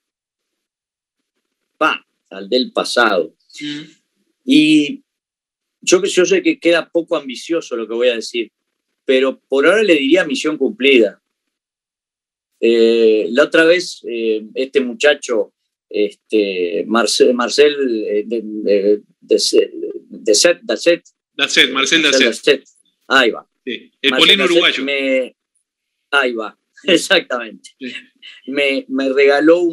Pa, 1.78 2.06
al 2.30 2.50
del 2.50 2.72
pasado. 2.72 3.36
Y 4.46 5.04
yo, 5.82 6.04
yo 6.04 6.26
sé 6.26 6.42
que 6.42 6.60
queda 6.60 6.90
poco 6.90 7.16
ambicioso 7.16 7.76
lo 7.76 7.88
que 7.88 7.94
voy 7.94 8.10
a 8.10 8.16
decir, 8.16 8.52
pero 9.06 9.40
por 9.48 9.66
ahora 9.66 9.84
le 9.84 9.96
diría 9.96 10.26
misión 10.26 10.58
cumplida. 10.58 11.22
Eh, 12.60 13.28
la 13.32 13.44
otra 13.44 13.64
vez, 13.64 14.02
eh, 14.08 14.46
este 14.54 14.82
muchacho, 14.82 15.54
este, 15.90 16.86
Marcel, 16.88 17.34
Marcel 17.34 17.76
de, 18.28 19.02
de, 19.22 19.40
Set, 19.40 19.72
Marcel 21.72 22.02
Dacet. 22.02 22.64
Ahí 23.08 23.32
va. 23.32 23.48
El 23.66 24.12
polino 24.18 24.46
uruguayo. 24.46 24.84
ahí 26.12 26.34
va, 26.34 26.58
exactamente. 26.84 27.72
Me, 28.48 28.86
me, 28.88 29.10
regaló 29.10 29.64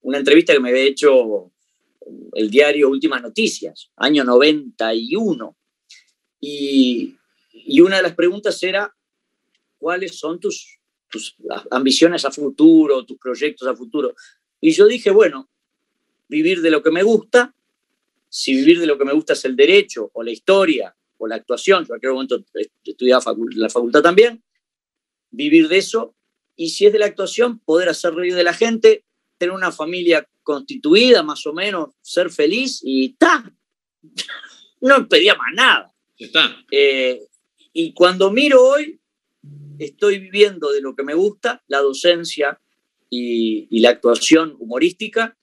una 0.00 0.18
entrevista 0.18 0.52
que 0.52 0.60
me 0.60 0.70
había 0.70 0.84
hecho 0.84 1.52
el 2.34 2.50
diario 2.50 2.90
Últimas 2.90 3.22
Noticias, 3.22 3.90
año 3.96 4.24
91. 4.24 5.56
Y, 6.40 7.16
y 7.52 7.80
una 7.80 7.96
de 7.96 8.02
las 8.02 8.14
preguntas 8.14 8.62
era, 8.62 8.94
¿cuáles 9.78 10.18
son 10.18 10.38
tus, 10.38 10.78
tus 11.08 11.34
ambiciones 11.70 12.24
a 12.24 12.30
futuro, 12.30 13.04
tus 13.04 13.18
proyectos 13.18 13.66
a 13.66 13.74
futuro? 13.74 14.14
Y 14.64 14.72
yo 14.72 14.86
dije, 14.86 15.10
bueno, 15.10 15.50
vivir 16.26 16.62
de 16.62 16.70
lo 16.70 16.82
que 16.82 16.90
me 16.90 17.02
gusta, 17.02 17.54
si 18.30 18.54
vivir 18.54 18.80
de 18.80 18.86
lo 18.86 18.96
que 18.96 19.04
me 19.04 19.12
gusta 19.12 19.34
es 19.34 19.44
el 19.44 19.56
derecho 19.56 20.10
o 20.14 20.22
la 20.22 20.30
historia 20.30 20.96
o 21.18 21.26
la 21.26 21.34
actuación, 21.34 21.84
yo 21.84 21.92
en 21.92 21.98
aquel 21.98 22.12
momento 22.12 22.42
estudiaba 22.82 23.22
la 23.56 23.68
facultad 23.68 24.00
también, 24.00 24.42
vivir 25.30 25.68
de 25.68 25.76
eso, 25.76 26.16
y 26.56 26.70
si 26.70 26.86
es 26.86 26.94
de 26.94 26.98
la 26.98 27.04
actuación, 27.04 27.58
poder 27.58 27.90
hacer 27.90 28.14
reír 28.14 28.34
de 28.34 28.42
la 28.42 28.54
gente, 28.54 29.04
tener 29.36 29.54
una 29.54 29.70
familia 29.70 30.26
constituida, 30.42 31.22
más 31.22 31.46
o 31.46 31.52
menos, 31.52 31.90
ser 32.00 32.30
feliz 32.30 32.80
y 32.82 33.10
está. 33.10 33.44
No 34.80 35.06
pedía 35.08 35.34
más 35.34 35.52
nada. 35.54 35.94
Está. 36.16 36.56
Eh, 36.70 37.20
y 37.74 37.92
cuando 37.92 38.30
miro 38.30 38.62
hoy, 38.62 38.98
estoy 39.78 40.20
viviendo 40.20 40.72
de 40.72 40.80
lo 40.80 40.94
que 40.94 41.02
me 41.02 41.14
gusta, 41.14 41.62
la 41.68 41.80
docencia 41.80 42.60
y, 43.10 43.80
la 43.80 43.90
actuación 43.90 44.56
humorística. 44.58 45.36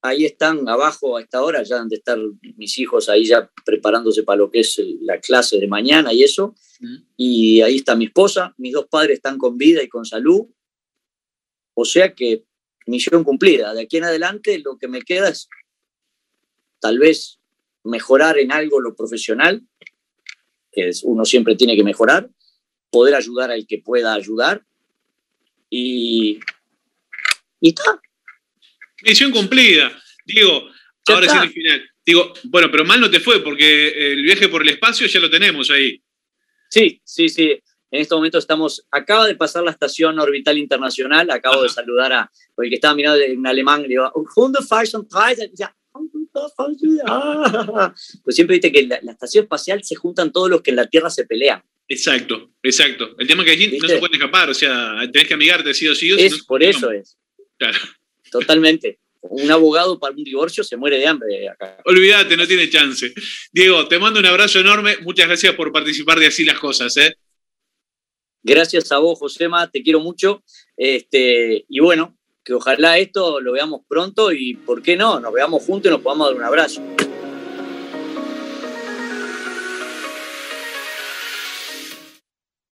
Ahí 0.00 0.24
están 0.24 0.68
abajo 0.68 1.16
a 1.16 1.22
esta 1.22 1.42
hora, 1.42 1.62
ya 1.64 1.80
han 1.80 1.88
de 1.88 1.96
estar 1.96 2.18
mis 2.56 2.78
hijos 2.78 3.08
ahí 3.08 3.24
ya 3.24 3.50
preparándose 3.64 4.22
para 4.22 4.38
lo 4.38 4.50
que 4.50 4.60
es 4.60 4.80
la 5.00 5.18
clase 5.18 5.58
de 5.58 5.66
mañana 5.66 6.12
y 6.12 6.22
eso. 6.22 6.54
Y 7.16 7.60
ahí 7.62 7.76
está 7.76 7.96
mi 7.96 8.04
esposa, 8.06 8.54
mis 8.58 8.72
dos 8.72 8.86
padres 8.86 9.16
están 9.16 9.38
con 9.38 9.58
vida 9.58 9.82
y 9.82 9.88
con 9.88 10.04
salud. 10.04 10.46
O 11.74 11.84
sea 11.84 12.14
que 12.14 12.44
misión 12.86 13.24
cumplida. 13.24 13.74
De 13.74 13.82
aquí 13.82 13.96
en 13.96 14.04
adelante 14.04 14.58
lo 14.58 14.78
que 14.78 14.88
me 14.88 15.02
queda 15.02 15.28
es 15.28 15.48
tal 16.80 16.98
vez 16.98 17.38
mejorar 17.84 18.38
en 18.38 18.52
algo 18.52 18.80
lo 18.80 18.94
profesional, 18.94 19.66
que 20.70 20.90
uno 21.04 21.24
siempre 21.24 21.56
tiene 21.56 21.76
que 21.76 21.84
mejorar, 21.84 22.30
poder 22.90 23.14
ayudar 23.14 23.50
al 23.50 23.66
que 23.66 23.78
pueda 23.78 24.14
ayudar 24.14 24.64
y, 25.70 26.40
y 27.60 27.70
está. 27.70 28.00
Misión 29.02 29.30
cumplida. 29.30 29.96
Digo, 30.24 30.68
ahora 31.06 31.26
es 31.26 31.32
el 31.34 31.50
final. 31.50 31.90
Digo, 32.04 32.32
bueno, 32.44 32.70
pero 32.70 32.84
mal 32.84 33.00
no 33.00 33.10
te 33.10 33.20
fue 33.20 33.42
porque 33.42 34.12
el 34.12 34.22
viaje 34.22 34.48
por 34.48 34.62
el 34.62 34.70
espacio 34.70 35.06
ya 35.06 35.20
lo 35.20 35.30
tenemos 35.30 35.70
ahí. 35.70 36.02
Sí, 36.70 37.00
sí, 37.04 37.28
sí. 37.28 37.60
En 37.90 38.02
este 38.02 38.14
momento 38.14 38.38
estamos, 38.38 38.86
acaba 38.90 39.26
de 39.26 39.34
pasar 39.34 39.62
la 39.62 39.70
estación 39.70 40.18
orbital 40.18 40.58
internacional, 40.58 41.30
acabo 41.30 41.62
de 41.62 41.70
saludar 41.70 42.12
a, 42.12 42.30
el 42.58 42.68
que 42.68 42.74
estaba 42.74 42.94
mirando 42.94 43.20
en 43.20 43.46
alemán, 43.46 43.82
le 43.82 43.88
digo, 43.88 44.12
pues 48.24 48.36
siempre 48.36 48.56
viste 48.56 48.70
que 48.70 48.80
en 48.80 48.88
la, 48.90 49.12
estación 49.12 49.44
espacial 49.44 49.82
se 49.82 49.94
juntan 49.94 50.32
todos 50.32 50.50
los 50.50 50.60
que 50.60 50.70
en 50.70 50.76
la 50.76 50.86
Tierra 50.86 51.08
se 51.08 51.24
pelean. 51.24 51.62
Exacto, 51.88 52.50
exacto. 52.62 53.16
El 53.18 53.26
tema 53.26 53.42
es 53.42 53.46
que 53.46 53.52
allí 53.52 53.78
no 53.78 53.88
se 53.88 53.96
pueden 53.96 54.14
escapar, 54.14 54.50
o 54.50 54.54
sea, 54.54 54.98
tenés 55.10 55.26
que 55.26 55.34
amigarte 55.34 55.72
sí 55.72 55.88
o 55.88 55.94
sí. 55.94 56.10
Es, 56.18 56.44
por 56.44 56.62
eso 56.62 56.90
es. 56.90 57.16
Claro. 57.58 57.78
Totalmente. 58.30 58.98
Un 59.20 59.50
abogado 59.50 59.98
para 59.98 60.14
un 60.14 60.22
divorcio 60.22 60.62
se 60.62 60.76
muere 60.76 60.98
de 60.98 61.06
hambre 61.06 61.48
acá. 61.48 61.78
Olvídate, 61.84 62.36
no 62.36 62.46
tiene 62.46 62.70
chance. 62.70 63.12
Diego, 63.52 63.88
te 63.88 63.98
mando 63.98 64.20
un 64.20 64.26
abrazo 64.26 64.60
enorme. 64.60 64.96
Muchas 65.02 65.26
gracias 65.26 65.54
por 65.54 65.72
participar 65.72 66.18
de 66.20 66.26
Así 66.26 66.44
las 66.44 66.58
Cosas. 66.58 66.96
¿eh? 66.96 67.16
Gracias 68.42 68.92
a 68.92 68.98
vos, 68.98 69.18
Josema, 69.18 69.68
te 69.70 69.82
quiero 69.82 70.00
mucho. 70.00 70.44
Este, 70.76 71.66
y 71.68 71.80
bueno, 71.80 72.16
que 72.44 72.54
ojalá 72.54 72.96
esto 72.98 73.40
lo 73.40 73.52
veamos 73.52 73.82
pronto 73.88 74.32
y, 74.32 74.54
¿por 74.54 74.82
qué 74.82 74.96
no? 74.96 75.20
Nos 75.20 75.32
veamos 75.32 75.64
juntos 75.64 75.90
y 75.90 75.92
nos 75.92 76.00
podamos 76.00 76.28
dar 76.28 76.36
un 76.36 76.44
abrazo. 76.44 77.07